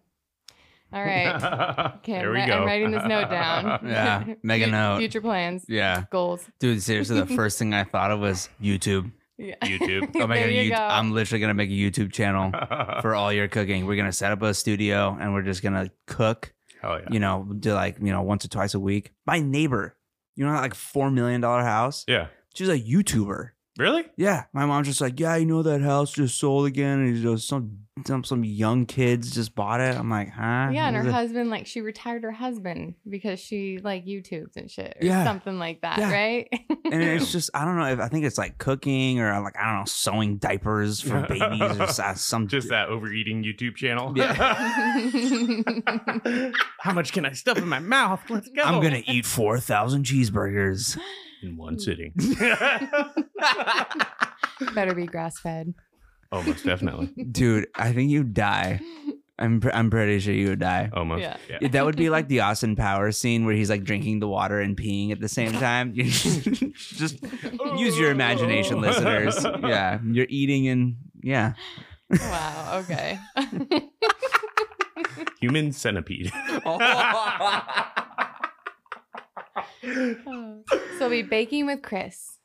[0.92, 1.90] all right.
[2.00, 2.58] Okay, there I'm, we go.
[2.58, 3.80] I'm writing this note down.
[3.86, 4.98] Yeah, make a note.
[4.98, 6.42] Future plans, yeah, goals.
[6.58, 6.82] dude.
[6.82, 9.12] Seriously, the first thing I thought of was YouTube.
[9.38, 9.54] Yeah.
[9.62, 10.10] YouTube.
[10.16, 10.76] Oh my god, you go.
[10.76, 12.52] I'm literally gonna make a YouTube channel
[13.00, 13.86] for all your cooking.
[13.86, 16.52] We're gonna set up a studio and we're just gonna cook.
[16.80, 17.08] Hell yeah.
[17.10, 19.12] You know, do like you know once or twice a week.
[19.26, 19.96] My neighbor,
[20.36, 22.04] you know, like four million dollar house.
[22.08, 22.28] Yeah.
[22.54, 23.50] She's a YouTuber.
[23.78, 24.04] Really?
[24.16, 27.24] Yeah, my mom's just like, yeah, you know that house just sold again, and you
[27.24, 29.96] know, some some some young kids just bought it.
[29.96, 30.70] I'm like, huh?
[30.72, 31.12] Yeah, and her it?
[31.12, 35.24] husband, like, she retired her husband because she like YouTubes and shit, or Yeah.
[35.24, 36.12] something like that, Yeah.
[36.12, 36.48] right?
[36.90, 39.64] and it's just I don't know if I think it's like cooking or like I
[39.66, 44.12] don't know sewing diapers for babies or so- some Just that overeating YouTube channel.
[44.16, 44.34] Yeah.
[46.80, 48.20] How much can I stuff in my mouth?
[48.28, 48.62] Let's go.
[48.62, 50.98] I'm gonna eat four thousand cheeseburgers.
[51.42, 51.80] In one mm.
[51.80, 52.12] sitting.
[54.74, 55.74] Better be grass fed.
[56.32, 57.06] Almost definitely.
[57.30, 58.80] Dude, I think you'd die.
[59.38, 60.90] I'm pr- I'm pretty sure you would die.
[60.92, 61.22] Almost.
[61.22, 61.36] Yeah.
[61.48, 61.68] Yeah.
[61.68, 64.76] That would be like the Austin Powers scene where he's like drinking the water and
[64.76, 65.94] peeing at the same time.
[65.94, 67.22] Just
[67.76, 68.80] use your imagination, oh.
[68.80, 69.42] listeners.
[69.62, 71.54] Yeah, you're eating and yeah.
[72.10, 72.84] Wow.
[72.84, 73.18] Okay.
[75.40, 76.30] Human centipede.
[79.84, 80.62] so
[81.00, 82.36] we'll be baking with Chris.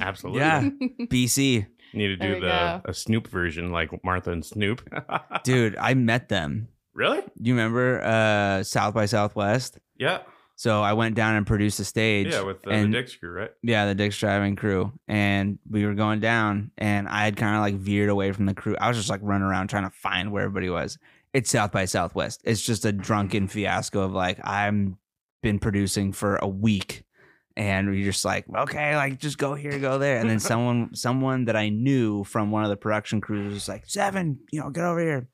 [0.00, 0.40] Absolutely.
[0.40, 0.62] Yeah.
[1.06, 2.80] BC, Need to There do we the go.
[2.84, 4.82] a Snoop version like Martha and Snoop.
[5.44, 6.68] dude, I met them.
[6.94, 7.22] Really?
[7.40, 9.78] You remember uh South by Southwest?
[9.96, 10.20] Yeah.
[10.56, 12.26] So I went down and produced a stage.
[12.32, 13.50] Yeah, with uh, and- the Dick crew, right?
[13.62, 14.92] Yeah, the Dick's driving crew.
[15.06, 18.54] And we were going down and I had kind of like veered away from the
[18.54, 18.76] crew.
[18.80, 20.98] I was just like running around trying to find where everybody was.
[21.32, 22.40] It's South by Southwest.
[22.44, 24.98] It's just a drunken fiasco of like I'm
[25.42, 27.04] been producing for a week
[27.56, 30.18] and you're just like, okay, like just go here, go there.
[30.18, 33.86] And then someone someone that I knew from one of the production crews was like,
[33.86, 35.28] Sevan, you know, get over here.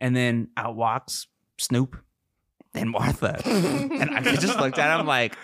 [0.00, 1.26] And then out walks
[1.58, 1.96] Snoop
[2.74, 3.40] and Martha.
[3.44, 5.36] and I just looked at him like,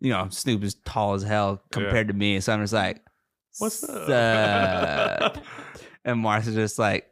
[0.00, 2.40] you know, Snoop is tall as hell compared to me.
[2.40, 3.02] So I'm just like,
[3.58, 5.38] What's up?
[6.06, 7.10] And Martha's just like,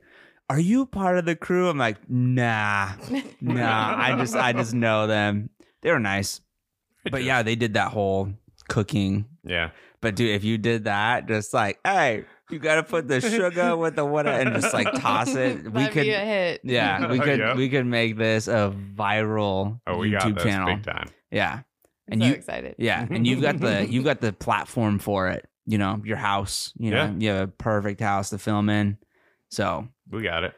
[0.50, 2.90] "Are you part of the crew?" I'm like, "Nah,
[3.40, 3.96] nah.
[3.98, 5.48] I just, I just know them.
[5.82, 6.40] They were nice,
[7.10, 8.32] but yeah, they did that whole
[8.68, 9.26] cooking.
[9.44, 9.70] yeah.
[10.00, 13.76] But dude, if you did that, just like, hey, you got to put the sugar
[13.82, 15.62] with the water and just like toss it.
[15.64, 16.60] We That'd could, be a hit.
[16.64, 17.54] yeah, we oh, could, Yeah.
[17.54, 20.74] we could make this a viral Oh, we got YouTube this channel.
[20.74, 21.06] big time.
[21.30, 21.64] Yeah, I'm
[22.08, 22.74] and so you- excited.
[22.78, 25.48] yeah, and you've got the you've got the platform for it.
[25.66, 26.72] You know, your house.
[26.76, 27.12] You know, Yeah.
[27.18, 28.98] you have a perfect house to film in.
[29.52, 30.54] So We got it.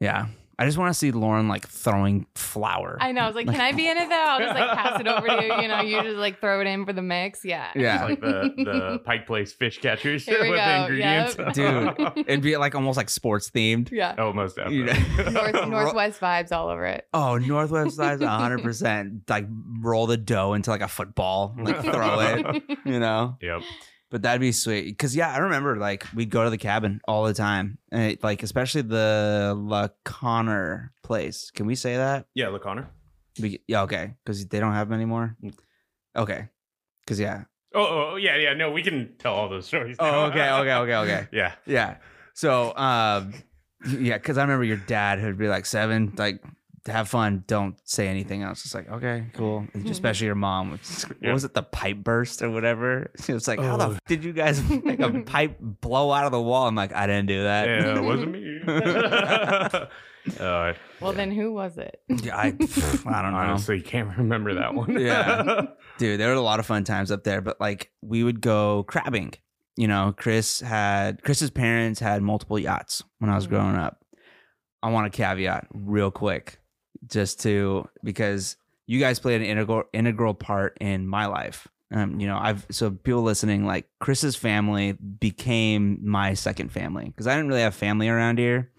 [0.00, 0.28] yeah,
[0.60, 2.98] I just want to see Lauren like throwing flour.
[3.00, 3.22] I know.
[3.22, 4.14] I was like, can I be in it though?
[4.14, 5.62] I'll just like pass it over to you.
[5.62, 7.44] You know, you just like throw it in for the mix.
[7.44, 7.70] Yeah.
[7.74, 7.94] Yeah.
[8.08, 10.82] It's like the, the Pike Place fish catchers Here with we the go.
[10.82, 11.36] ingredients.
[11.38, 12.16] Yep.
[12.16, 12.26] Dude.
[12.28, 13.90] It'd be like almost like sports themed.
[13.90, 14.14] Yeah.
[14.18, 15.32] oh, most You definitely.
[15.32, 15.40] know?
[15.52, 17.06] North, Northwest vibes all over it.
[17.14, 19.22] Oh, Northwest size, hundred percent.
[19.30, 19.46] Like
[19.80, 22.62] roll the dough into like a football, like throw it.
[22.84, 23.62] You know, Yep.
[24.10, 24.86] But that'd be sweet.
[24.86, 28.24] Because yeah, I remember like we'd go to the cabin all the time, and it,
[28.24, 31.50] like especially the La Conner place.
[31.52, 32.26] Can we say that?
[32.34, 32.90] Yeah, look, Connor.
[33.40, 35.36] We, yeah, okay, because they don't have them anymore.
[35.42, 35.54] Mm.
[36.16, 36.48] Okay,
[37.04, 37.44] because yeah.
[37.72, 38.54] Oh, oh, oh, yeah, yeah.
[38.54, 39.96] No, we can tell all those stories.
[40.00, 41.28] Oh, okay, okay, okay, okay.
[41.32, 41.52] yeah.
[41.66, 41.96] Yeah.
[42.34, 43.32] So, um,
[43.86, 46.42] yeah, because I remember your dad would be like Sevan, like
[46.86, 48.64] have fun, don't say anything else.
[48.64, 49.66] It's like okay, cool.
[49.86, 50.70] Especially your mom.
[50.72, 51.32] What Yeah.
[51.32, 53.10] was it, the pipe burst or whatever?
[53.28, 53.92] It was like, how the Oh.
[53.92, 56.66] f- did you guys make a pipe blow out of the wall?
[56.66, 57.66] I'm like, I didn't do that.
[57.68, 58.60] Yeah, it wasn't me.
[60.38, 62.00] uh, Well, then who was it?
[62.08, 62.52] Yeah, I, I
[63.22, 63.38] don't know.
[63.38, 64.98] honestly, can't remember that one.
[64.98, 65.62] Yeah.
[65.98, 68.84] dude there were a lot of fun times up there but like we would go
[68.84, 69.32] crabbing
[69.76, 73.50] you know chris had chris's parents had multiple yachts when i was Mhm.
[73.50, 74.02] growing up
[74.82, 76.58] i want a caveat real quick
[77.06, 82.26] just to because you guys played an integral integral part in my life um, you
[82.26, 87.48] know i've so people listening like chris's family became my second family because i didn't
[87.48, 88.70] really have family around here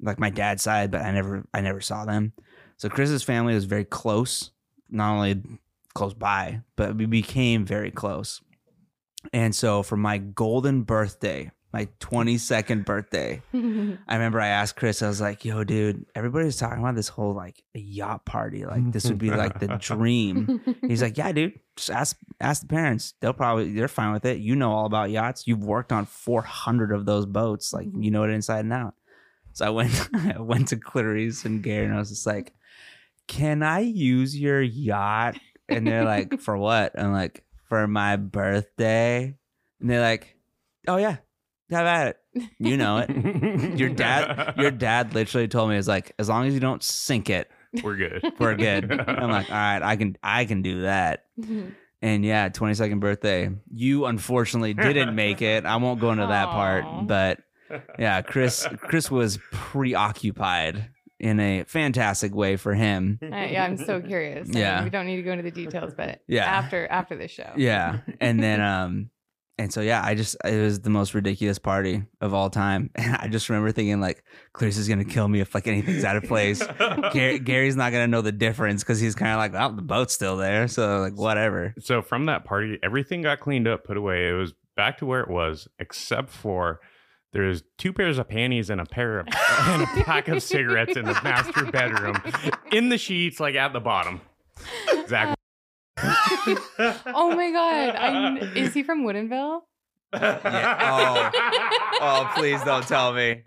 [0.00, 2.32] like my dad's side but i never i never saw them
[2.76, 4.50] so chris's family was very close
[4.92, 5.42] not only
[5.94, 8.40] close by, but we became very close.
[9.32, 15.08] And so for my golden birthday, my 22nd birthday, I remember I asked Chris, I
[15.08, 18.66] was like, yo, dude, everybody's talking about this whole like a yacht party.
[18.66, 20.60] Like this would be like the dream.
[20.86, 23.14] He's like, yeah, dude, just ask ask the parents.
[23.20, 24.38] They'll probably they're fine with it.
[24.38, 25.46] You know all about yachts.
[25.46, 27.72] You've worked on 400 of those boats.
[27.72, 28.94] Like you know it inside and out.
[29.54, 32.52] So I went I went to Clarice and Gary and I was just like,
[33.28, 35.38] can I use your yacht?
[35.68, 36.98] And they're like, for what?
[36.98, 39.34] I'm like, for my birthday.
[39.80, 40.36] And they're like,
[40.86, 41.16] oh yeah,
[41.72, 42.44] have at it.
[42.58, 43.10] You know it.
[43.78, 47.28] Your dad, your dad literally told me, "It's like as long as you don't sink
[47.30, 47.50] it,
[47.82, 48.32] We're good.
[48.38, 51.24] we're good." I'm like, all right, I can, I can do that.
[52.00, 53.50] And yeah, 22nd birthday.
[53.72, 55.64] You unfortunately didn't make it.
[55.66, 56.52] I won't go into that Aw.
[56.52, 57.40] part, but
[57.98, 60.88] yeah, Chris, Chris was preoccupied
[61.20, 63.18] in a fantastic way for him.
[63.22, 64.48] Uh, yeah, I'm so curious.
[64.48, 64.82] I mean, Yeah.
[64.84, 66.44] we don't need to go into the details, but Yeah.
[66.44, 67.52] after after the show.
[67.56, 69.10] Yeah, and then um,
[69.58, 73.16] and so yeah, I just it was the most ridiculous party of all time, and
[73.16, 76.24] I just remember thinking like, Chris is gonna kill me if like anything's out of
[76.24, 76.62] place.
[77.12, 80.14] Gary, Gary's not gonna know the difference because he's kind of like, well, the boat's
[80.14, 81.74] still there, so like whatever.
[81.80, 84.28] So from that party, everything got cleaned up, put away.
[84.28, 86.80] It was back to where it was, except for
[87.32, 89.26] there's two pairs of panties and a pair of
[89.60, 92.20] and a pack of cigarettes in the master bedroom,
[92.70, 94.20] in the sheets, like at the bottom.
[94.92, 95.36] Exactly.
[95.98, 97.96] oh my god!
[97.96, 99.60] I kn- is he from Woodinville?
[100.14, 101.30] Yeah.
[101.30, 101.30] Oh,
[102.00, 103.42] oh, please don't tell me.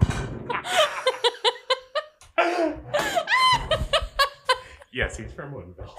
[4.94, 5.94] yes, he's from Woodinville.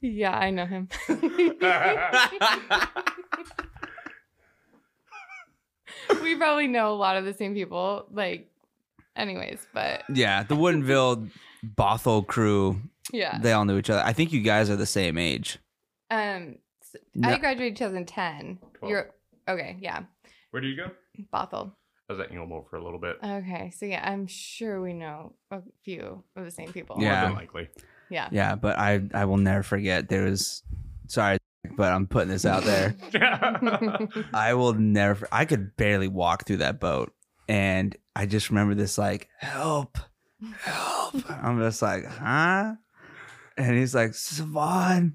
[0.00, 0.88] yeah, I know him.
[6.22, 8.06] we probably know a lot of the same people.
[8.12, 8.48] Like,
[9.16, 11.30] anyways, but Yeah, the Woodinville
[11.76, 12.80] Bothell crew,
[13.12, 13.38] yeah.
[13.40, 14.02] they all knew each other.
[14.04, 15.58] I think you guys are the same age.
[16.10, 18.58] Um, s- No- I graduated 2010.
[18.74, 18.90] Twelve.
[18.90, 19.10] You're
[19.48, 19.76] okay.
[19.80, 20.00] Yeah,
[20.50, 20.90] Where do you go?
[21.32, 21.72] Bothell.
[22.08, 23.18] I was at Inglemoor for a little bit.
[23.22, 26.96] Okay, so yeah, I'm sure we know a few of the same people.
[26.98, 27.20] Yeah.
[27.20, 27.68] More than likely.
[28.10, 28.28] yeah.
[28.32, 30.08] Yeah, but I I will never forget.
[30.08, 30.64] There was,
[31.06, 31.38] sorry,
[31.76, 32.96] but I'm putting this out there.
[34.34, 35.28] I will never.
[35.30, 37.12] I could barely walk through that boat,
[37.48, 39.96] and I just remember this like help,
[40.58, 41.14] help.
[41.30, 42.74] I'm just like, huh?
[43.56, 45.14] And he's like, Sevan,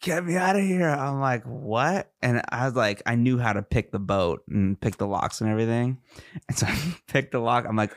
[0.00, 0.88] get me out of here.
[0.88, 2.10] I'm like, what?
[2.22, 5.40] And I was like, I knew how to pick the boat and pick the locks
[5.40, 5.98] and everything.
[6.48, 7.66] And so I picked the lock.
[7.68, 7.92] I'm like,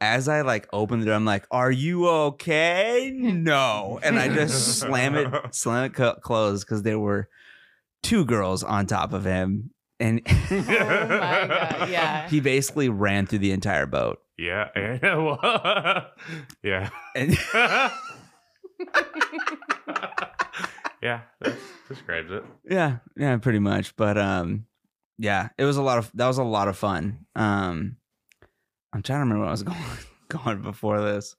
[0.00, 3.12] as I like open the door, I'm like, are you okay?
[3.14, 3.98] No.
[4.02, 7.28] And I just slam it, slam it co- closed because there were
[8.02, 9.70] two girls on top of him.
[9.98, 11.88] And Oh my god.
[11.90, 12.28] Yeah.
[12.28, 14.20] he basically ran through the entire boat.
[14.36, 14.68] Yeah.
[14.76, 16.04] Yeah.
[16.62, 16.90] yeah.
[17.14, 17.36] And
[21.06, 21.20] yeah.
[21.40, 21.56] That
[21.88, 22.44] describes it.
[22.68, 23.94] yeah, yeah, pretty much.
[23.96, 24.66] But um,
[25.18, 27.26] yeah, it was a lot of that was a lot of fun.
[27.34, 27.96] Um,
[28.92, 29.78] I'm trying to remember what I was going
[30.28, 31.36] going before this.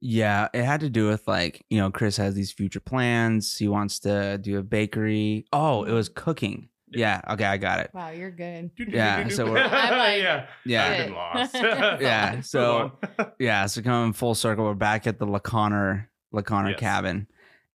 [0.00, 3.56] Yeah, it had to do with like you know Chris has these future plans.
[3.56, 5.46] He wants to do a bakery.
[5.52, 6.68] Oh, it was cooking.
[6.90, 7.90] Yeah, okay, I got it.
[7.92, 8.70] Wow, you're good.
[8.78, 10.46] Yeah, so we're- I'm like, yeah.
[10.64, 11.54] Yeah, I've been lost.
[12.02, 12.92] Yeah, so-
[13.40, 13.66] yeah.
[13.66, 16.80] So coming full circle, we're back at the LaConner LaConner Yes.
[16.80, 17.26] cabon,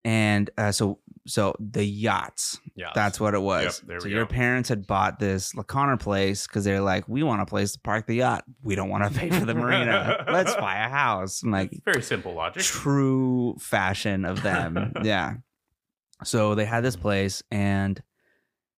[0.05, 2.59] and uh, so so the yachts.
[2.75, 2.89] yeah.
[2.95, 3.81] That's what it was.
[3.81, 4.31] Yep, there so we your go.
[4.33, 8.07] parents had bought this LaConner place because they're like, we want a place to park
[8.07, 8.45] the yacht.
[8.63, 10.25] We don't want to pay for the marina.
[10.31, 11.43] Let's buy a house.
[11.43, 12.63] I'm like, very simple logic.
[12.63, 14.93] true fashion of them.
[15.03, 15.35] yeah.
[16.23, 18.01] So they had this place and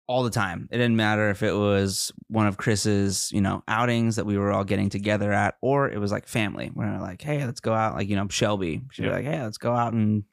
[0.07, 0.67] all the time.
[0.71, 4.51] It didn't matter if it was one of Chris's, you know, outings that we were
[4.51, 6.69] all getting together at, or it was like family.
[6.73, 7.95] We're like, hey, let's go out.
[7.95, 8.81] Like, you know, Shelby.
[8.91, 9.11] She'd Yep.
[9.11, 10.23] be like, hey, let's go out and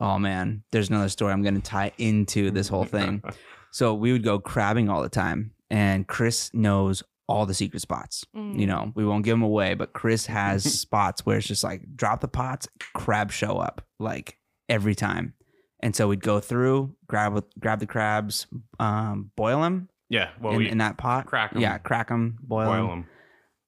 [0.00, 3.22] oh man, there's another story I'm gonna tie into this whole thing.
[3.72, 5.52] so we would go crabbing all the time.
[5.70, 8.24] And Chris knows all the secret spots.
[8.34, 8.66] You Mm.
[8.66, 12.20] know, we won't give them away, but Chris has spots where it's just like drop
[12.20, 14.36] the pots, crabs show up like
[14.68, 15.34] every time.
[15.82, 18.46] And so we'd go through, grab grab the crabs,
[18.80, 20.30] um, boil them yeah.
[20.40, 21.26] Well, in, we in that pot.
[21.26, 21.60] crack 'em.
[21.62, 22.88] Yeah, crack them, boil, boil 'em.
[23.02, 23.06] them.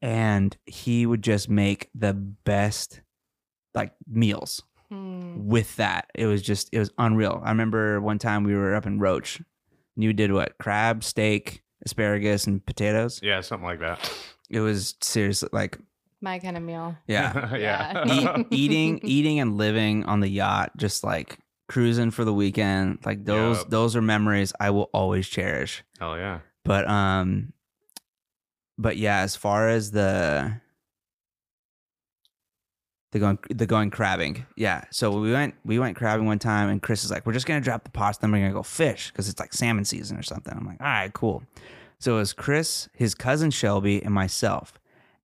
[0.03, 3.01] and he would just make the best
[3.75, 4.63] like meals
[4.93, 5.47] Hmm.
[5.49, 6.11] with that.
[6.15, 7.41] It was just it was unreal.
[7.45, 9.39] I remember one time we were up in Roche,
[9.97, 10.59] and you did what?
[10.59, 13.21] Crab, steak, asparagus, and potatoes.
[13.23, 13.99] Yeah, something like that.
[14.51, 15.79] It was seriously like
[16.21, 16.97] My kind of meal.
[17.07, 18.05] yeah, yeah.
[18.07, 18.37] Yeah.
[18.41, 21.39] Eat, eating eating and living on the yacht just like
[21.69, 23.71] cruising for the weekend like those Yep.
[23.71, 26.41] those are memories i will always cherish Hell yeah.
[26.67, 27.55] but um
[28.77, 30.61] but yeah as far as the
[33.13, 34.45] the going the going crabbing.
[34.57, 34.85] Yeah.
[34.91, 37.61] So we went we went crabbing one time and chris is like we're just gonna
[37.61, 40.55] drop the pots then we're gonna go fish because it's like salmon season or something.
[40.57, 41.43] I'm like all right cool.
[41.99, 44.75] So it was chris his cousin shelby and myself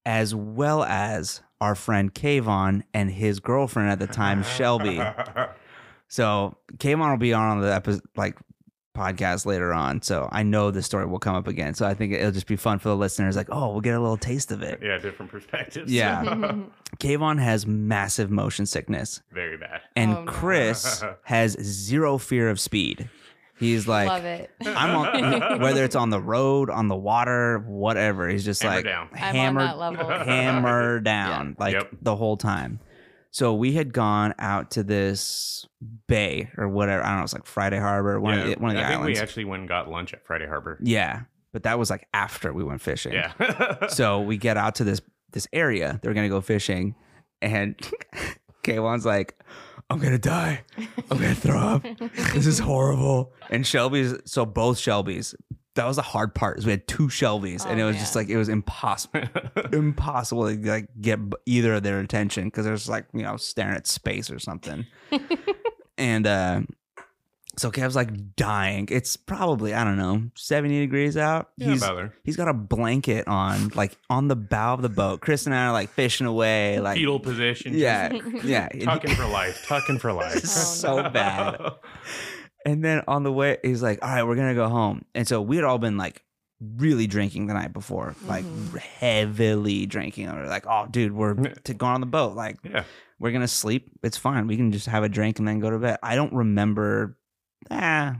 [0.06, 5.02] as well as our friend Kayvon and his girlfriend at the time shelby.
[6.08, 8.36] So Kayvon will be on the episode, like
[8.98, 10.02] podcast later on.
[10.02, 11.74] So I know this story will come up again.
[11.74, 13.36] So I think it'll just be fun for the listeners.
[13.36, 14.80] Like, oh, we'll get a little taste of it.
[14.82, 15.92] yeah, different perspectives.
[15.92, 16.22] Yeah.
[16.98, 19.80] Kayvon has massive motion sickness, Very bad.
[19.94, 20.30] and Oh, no.
[20.32, 23.08] Chris has zero fear of speed.
[23.58, 24.50] He's like, Love it.
[24.64, 28.28] I'm on whether it's on the road, on the water, whatever.
[28.28, 29.08] He's just Hammer like down.
[29.12, 30.24] I'm hammer, on that level.
[30.24, 31.90] hammer down like Yep.
[32.02, 32.78] the whole time.
[33.30, 35.66] So we had gone out to this
[36.06, 37.02] bay or whatever.
[37.04, 37.24] I don't know.
[37.24, 39.18] It's like Friday Harbor, one of the, one of the I think islands.
[39.18, 40.78] we actually went and got lunch at Friday Harbor.
[40.82, 41.22] yeah,
[41.52, 43.12] but that was like after we went fishing.
[43.12, 43.86] Yeah.
[43.88, 45.00] So we get out to this
[45.32, 46.00] this area.
[46.02, 46.94] They're gonna go fishing,
[47.42, 47.76] and
[48.64, 49.38] Kayvon's like,
[49.90, 50.62] "I'm gonna die.
[51.10, 51.82] I'm gonna throw up.
[52.32, 55.34] This is horrible." And Shelby's so both Shelby's
[55.78, 56.58] that was the hard part.
[56.58, 58.24] Is we had two Shelbys, and Oh, it was just man.
[58.24, 59.22] like it was impossible,
[59.72, 63.74] impossible to like get either of their attention because they're just like you know staring
[63.76, 64.86] at space or something.
[65.98, 66.60] and uh,
[67.56, 68.86] so Kev's like dying.
[68.90, 71.50] It's probably I don't know seventy degrees out.
[71.56, 72.14] yeah, he's about there.
[72.24, 75.20] he's got a blanket on, like on the bow of the boat.
[75.20, 77.74] Chris and I are like fishing away, like Fetal position.
[77.74, 78.12] yeah,
[78.44, 78.68] yeah.
[78.68, 79.64] Tucking for life.
[79.66, 80.44] Tucking for life.
[80.44, 81.60] So bad.
[82.68, 85.40] And then on the way, he's like, "All right, we're gonna go home." And so
[85.40, 86.22] we had all been like
[86.60, 88.78] really drinking the night before, like Mhm.
[88.78, 90.26] heavily drinking.
[90.26, 92.34] And we're like, "Oh, dude, we're to go on the boat.
[92.34, 92.84] Like, Yeah.
[93.18, 93.90] we're gonna sleep.
[94.02, 94.46] It's fine.
[94.48, 97.16] We can just have a drink and then go to bed." I don't remember,
[97.70, 98.16] ah,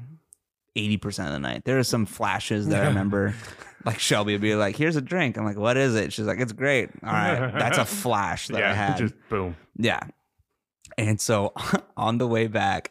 [0.76, 1.64] eighty percent of the night.
[1.64, 3.34] There are some flashes that I remember.
[3.84, 6.40] Like Shelby would be like, "Here's a drink." I'm like, "What is it?" She's like,
[6.40, 8.96] "It's great." All right, that's a flash that I had.
[8.98, 9.56] Just boom.
[9.76, 10.00] Yeah.
[10.98, 11.52] And so
[11.96, 12.90] on the way back,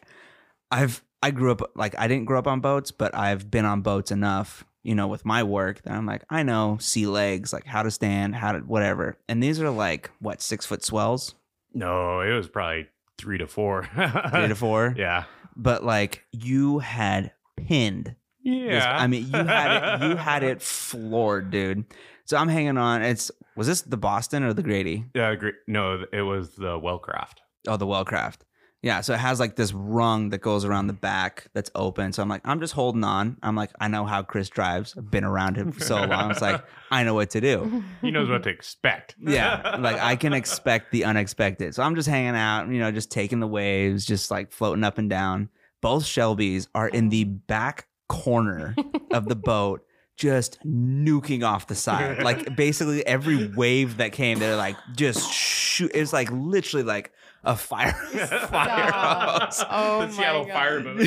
[0.70, 3.80] I've I grew up like I didn't grow up on boats, but I've been on
[3.82, 7.66] boats enough, you know, with my work that I'm like, I know sea legs, like
[7.66, 9.16] how to stand, how to whatever.
[9.28, 11.34] And these are like what, six foot swells?
[11.74, 12.86] No, it was probably
[13.18, 13.82] three to four.
[14.30, 14.94] Three to four.
[14.96, 15.24] Yeah.
[15.56, 18.06] But like you had pinned
[18.44, 18.54] this-
[18.84, 18.96] Yeah.
[18.96, 21.84] I mean, you had it you had it floored, dude.
[22.24, 23.02] So I'm hanging on.
[23.02, 25.04] It's was this the Boston or the Grady?
[25.16, 25.54] Uh, yeah, great.
[25.66, 27.38] No, it was the Wellcraft.
[27.66, 28.38] Oh, the Wellcraft.
[28.80, 32.12] Yeah, so it has like this rung that goes around the back that's open.
[32.12, 33.36] So I'm like, I'm just holding on.
[33.42, 34.94] I'm like, I know how Chris drives.
[34.96, 36.30] I've been around him for so long.
[36.30, 37.82] It's like, I know what to do.
[38.02, 39.16] He knows what to expect.
[39.20, 41.74] Yeah, like I can expect the unexpected.
[41.74, 44.96] So I'm just hanging out, you know, just taking the waves, just like floating up
[44.96, 45.48] and down.
[45.80, 48.74] Both Shelbys are in the back corner
[49.12, 49.84] of the boat,
[50.16, 52.22] just nuking off the side.
[52.22, 55.90] Like basically every wave that came, they're like just shoot.
[55.94, 57.12] It's like literally like
[57.44, 57.92] a fire
[58.50, 59.64] fire hose.
[59.70, 60.52] Oh the my Seattle God.
[60.52, 60.98] Fireboat.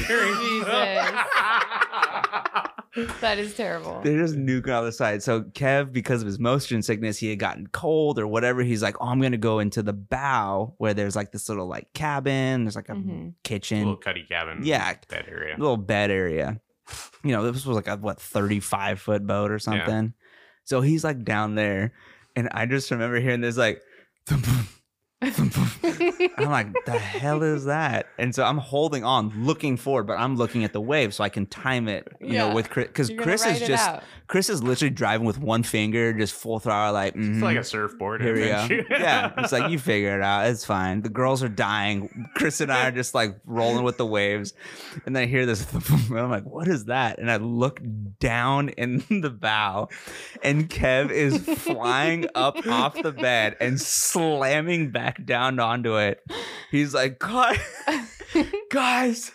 [3.22, 4.02] That is terrible.
[4.04, 5.24] They're just nuking off the side.
[5.24, 8.64] So Kev, because of his motion sickness, he had gotten cold or whatever.
[8.64, 11.94] He's like, "Oh, I'm gonna go into the bow where there's like this little like
[11.94, 12.66] cabin.
[12.66, 13.34] There's like a Mhm.
[13.46, 14.60] kitchen, Little cuddy cabin.
[14.64, 14.94] Yeah.
[15.08, 15.56] bed area.
[15.58, 16.60] little bed area.
[17.24, 20.14] You know, this was like a what 35 foot boat or something.
[20.66, 21.94] So he's like down there,
[22.36, 23.82] and I just remember hearing this like.
[25.24, 28.08] I'm like, the hell is that?
[28.18, 31.30] And so I'm holding on, looking forward, but I'm looking at the wave so I
[31.30, 32.88] can time it, you know, with Chris.
[32.88, 34.04] Because Chris is just out.
[34.32, 37.42] Chris is literally driving with one finger, just full throttle, like, It's mhm.
[37.42, 38.22] like a surfboard.
[38.22, 38.86] here we go.
[38.90, 40.48] yeah, it's like you figure it out.
[40.48, 41.02] It's fine.
[41.02, 42.30] The girls are dying.
[42.34, 44.54] Chris and I are just like rolling with the waves,
[45.06, 45.68] and then I hear this.
[46.12, 47.82] I'm like, "What is that?" And I look
[48.22, 49.90] down in the bow,
[50.42, 56.26] and Kev is flying up off the bed and slamming back down onto it.
[56.72, 57.60] He's like, "God,
[58.70, 59.34] guys."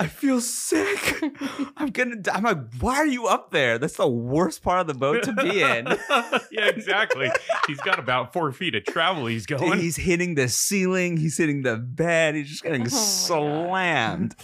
[0.00, 1.22] I feel sick.
[1.76, 2.34] I'm gonna die.
[2.34, 3.78] I'm like, why are you up there?
[3.78, 5.86] That's the worst part of the boat to be in.
[6.50, 7.30] yeah, exactly.
[7.66, 9.26] He's got about four feet of travel.
[9.26, 9.78] He's Dude, going.
[9.78, 11.18] he's hitting the ceiling.
[11.18, 12.34] He's hitting the bed.
[12.34, 12.96] He's just getting Oh my God.
[12.96, 14.34] slammed.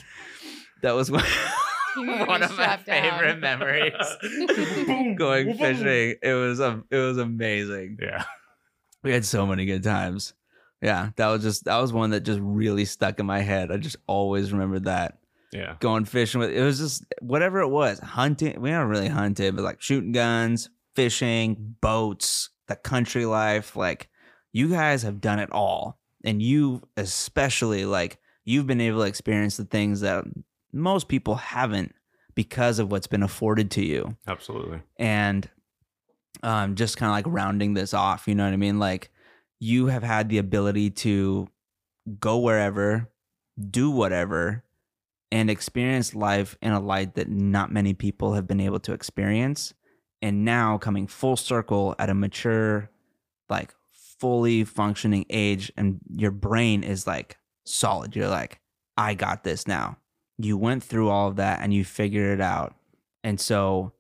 [0.82, 1.24] That was one,
[1.96, 3.02] You need to one of my strapped down.
[3.18, 3.92] favorite memories.
[4.86, 5.56] Boom, Going boom.
[5.58, 7.96] fishing, it was a, it was amazing.
[8.00, 8.24] Yeah.
[9.02, 10.34] We had so many good times.
[10.82, 13.72] Yeah, that was just that was one that just really stuck in my head.
[13.72, 15.16] I just always remembered that
[15.52, 15.76] Yeah.
[15.80, 18.60] going fishing with it was just whatever it was hunting.
[18.60, 23.76] We don't really hunted, but like shooting guns, fishing, boats, the country life.
[23.76, 24.08] Like
[24.52, 29.56] you guys have done it all, and you especially like you've been able to experience
[29.56, 30.24] the things that
[30.72, 31.94] most people haven't
[32.34, 34.80] because of what's been afforded to you Absolutely.
[34.98, 35.48] and
[36.42, 38.78] um, just kind of like rounding this off, you know what I mean?
[38.78, 39.10] Like
[39.58, 41.48] you have had the ability to
[42.20, 43.10] go wherever,
[43.70, 44.62] do whatever,
[45.32, 49.74] and experience life in a light that not many people have been able to experience.
[50.22, 52.90] And now coming full circle at a mature,
[53.48, 53.74] like
[54.18, 58.16] fully functioning age, and your brain is like solid.
[58.16, 58.60] You're like,
[58.96, 59.98] I got this now.
[60.38, 62.74] You went through all of that and you figured it out.
[63.24, 63.92] And so,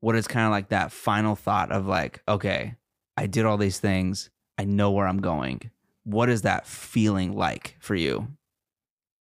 [0.00, 2.76] what is kind of like that final thought of like, okay,
[3.16, 4.30] I did all these things.
[4.58, 5.70] I know where I'm going.
[6.04, 8.28] What is that feeling like for you?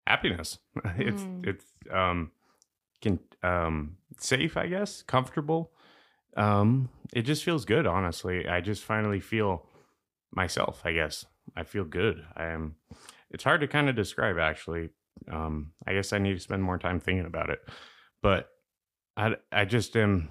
[0.07, 0.59] Happiness.
[0.99, 1.47] It's Mm.
[1.49, 2.31] it's um
[3.01, 5.73] can um safe, I guess, comfortable.
[6.37, 8.49] Um it just feels good, honestly.
[8.49, 9.67] I just finally feel
[10.33, 11.25] myself, I guess.
[11.57, 12.25] I feel good.
[12.37, 12.77] I am
[13.31, 14.91] it's hard to kind of describe actually.
[15.31, 17.61] Um I guess I need to spend more time thinking about it.
[18.23, 18.49] But
[19.17, 20.31] I I just am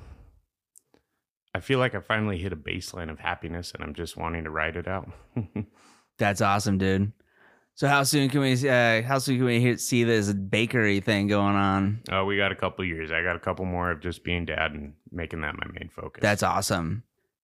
[1.54, 4.50] I feel like I finally hit a baseline of happiness and I'm just wanting to
[4.50, 5.12] ride it out.
[6.18, 7.12] That's awesome, dude.
[7.76, 11.28] So how soon can we uh, how soon can we hear, see this bakery thing
[11.28, 12.02] going on?
[12.12, 13.12] Oh, we got a couple years.
[13.12, 16.22] I got a couple more of just being dad and making that my main focus.
[16.22, 17.04] That's awesome.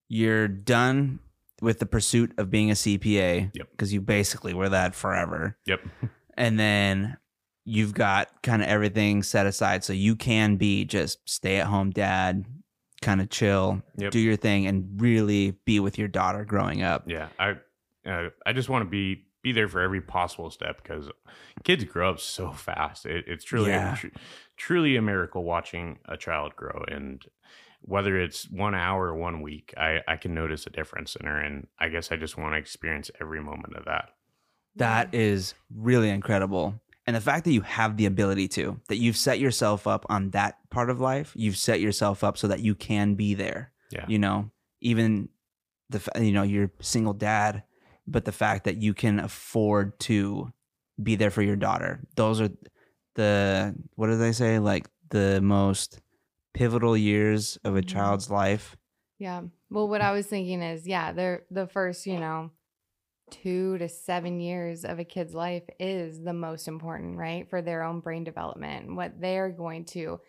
[0.10, 1.20] You're done
[1.62, 3.52] with the pursuit of being a CPA.
[3.54, 3.72] Yep.
[3.72, 5.58] Because you basically were that forever.
[5.66, 5.82] Yep.
[6.40, 7.18] And then
[7.66, 11.90] you've got kind of everything set aside so you can be just stay at home
[11.90, 12.46] dad,
[13.02, 14.12] kind of chill, Yep.
[14.12, 17.06] do your thing, and really be with your daughter growing up.
[17.08, 17.56] Yeah, I
[18.08, 21.10] uh, I just want to be be there for every possible step because
[21.64, 23.06] kids grow up so fast.
[23.06, 23.96] It, it's truly Yeah.
[23.96, 24.08] tr-
[24.58, 27.24] truly a miracle watching a child grow, and
[27.82, 31.40] whether it's one hour or one week, I I can notice a difference in her,
[31.40, 34.10] and I guess I just want to experience every moment of that.
[34.76, 36.80] That is really incredible.
[37.06, 40.32] And the fact that you have the ability to, that you've set yourself up on
[40.32, 43.72] that part of life, you've set yourself up so that you can be there.
[43.92, 44.06] Yeah.
[44.10, 45.30] You know, even
[45.90, 47.64] the, you know, you're single dad,
[48.08, 50.52] but the fact that you can afford to
[51.02, 52.50] be there for your daughter, those are
[53.16, 54.60] the, what do they say?
[54.60, 56.00] Like the most
[56.54, 57.88] pivotal years of a Mhm.
[57.88, 58.78] child's life.
[59.20, 59.44] Yeah.
[59.70, 62.52] Well, what I was thinking is, yeah, they're the first, you know,
[63.30, 67.50] two to seven years of a kid's life is the most important, right?
[67.50, 70.20] For their own brain development, what they're going to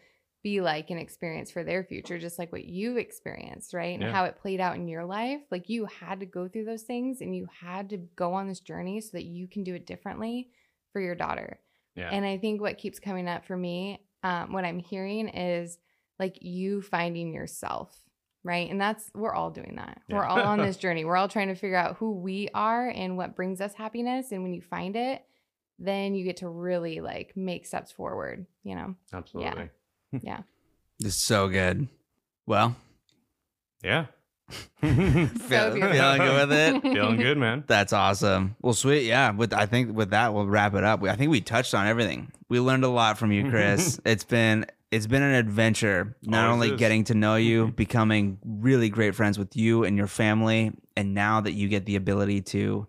[0.43, 3.95] be like an experience for their future, just like what you've experienced, right?
[3.95, 4.13] And Yeah.
[4.13, 5.41] how it played out in your life.
[5.51, 8.61] Like you had to go through those things and you had to go on this
[8.61, 10.51] journey so that you can do it differently
[10.93, 11.59] for your daughter.
[11.97, 12.11] Yeah.
[12.13, 15.79] And I think what keeps coming up for me, um, what I'm hearing is
[16.21, 18.01] like you finding yourself,
[18.45, 18.71] right?
[18.71, 20.01] And that's, we're all doing that.
[20.09, 21.05] We're all on this journey.
[21.05, 24.31] We're all trying to figure out who we are and what brings us happiness.
[24.31, 25.25] And when you find it,
[25.81, 28.95] then you get to really like make steps forward, you know?
[29.13, 29.71] Absolutely.
[31.01, 31.89] It's so good.
[32.47, 32.75] Well,
[33.85, 34.07] Yeah.
[34.81, 34.97] feeling,
[35.35, 35.93] beautiful.
[35.93, 36.83] feeling good with it.
[36.83, 37.65] Feeling good, man.
[37.67, 38.57] That's awesome.
[38.63, 39.05] Well, sweet.
[39.07, 39.31] Yeah.
[39.33, 41.03] With I think with that we'll wrap it up.
[41.05, 42.33] I think we touched on everything.
[42.49, 44.01] We learned a lot from you, Chris.
[44.05, 46.17] it's been it's been an adventure.
[46.23, 46.79] Not Always only is.
[46.79, 51.43] getting to know you, becoming really great friends with you and your family, and now
[51.43, 52.87] that you get the ability to,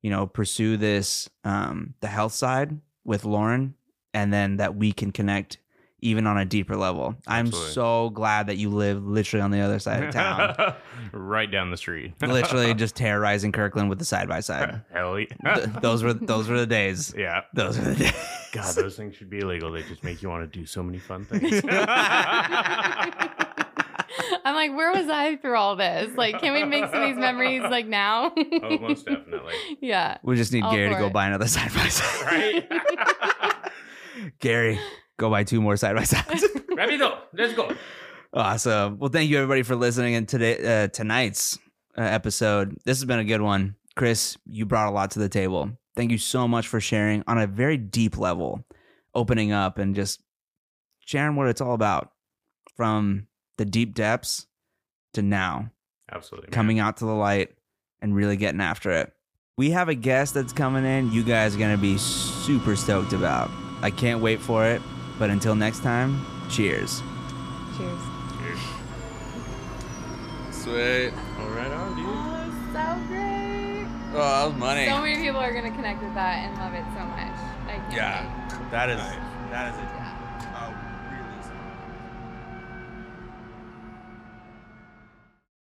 [0.00, 3.74] you know, pursue this um the health side with Lauren,
[4.14, 5.58] and then that we can connect
[6.02, 7.14] even on a deeper level.
[7.26, 10.74] I'm so glad that you live literally on the other side of town.
[11.12, 12.12] right down the street.
[12.20, 14.82] literally just terrorizing Kirkland with the side by side.
[14.92, 15.54] Hell yeah.
[15.54, 17.14] Th- those were those were the days.
[17.18, 17.42] yeah.
[17.54, 18.12] Those were the days.
[18.52, 19.70] God, those things should be illegal.
[19.70, 21.62] They just make you want to do so many fun things.
[24.44, 26.14] I'm like, where was I through all this?
[26.16, 28.32] Like, can we make some of these memories like now?
[28.36, 29.54] oh, most definitely.
[29.80, 30.18] yeah.
[30.22, 31.12] we just need All Gary to go it.
[31.12, 32.68] buy another side by side.
[32.70, 33.70] Right?
[34.40, 34.78] Gary,
[35.22, 36.42] go buy two more side by sides.
[36.70, 37.72] Rapido, let's go.
[38.34, 38.98] awesome.
[38.98, 41.58] Well, thank you everybody for listening in today uh, tonight's
[41.96, 42.76] uh, episode.
[42.84, 43.76] This has been a good one.
[43.94, 45.70] Chris, you brought a lot to the table.
[45.94, 48.64] Thank you so much for sharing on a very deep level,
[49.14, 50.22] opening up and just
[51.00, 52.10] sharing what it's all about
[52.76, 54.46] from the deep depths
[55.14, 55.70] to now.
[56.10, 56.48] Absolutely.
[56.48, 56.52] man.
[56.52, 57.50] coming out to the light
[58.00, 59.12] and really getting after it.
[59.56, 61.12] We have a guest that's coming in.
[61.12, 63.50] You guys are going to be super stoked about.
[63.82, 64.82] I can't wait for it.
[65.18, 67.02] But until next time, cheers.
[67.76, 68.00] Cheers.
[68.38, 68.58] Cheers.
[70.50, 71.12] Sweet.
[71.38, 72.06] All right on, dude.
[72.06, 73.86] Oh, so great.
[74.14, 74.86] Oh, that was money.
[74.86, 77.38] So many people are going to connect with that and love it so much.
[77.66, 78.22] I can't Yeah.
[78.60, 78.70] wait.
[78.70, 79.16] That is Nice.
[79.50, 79.86] that is a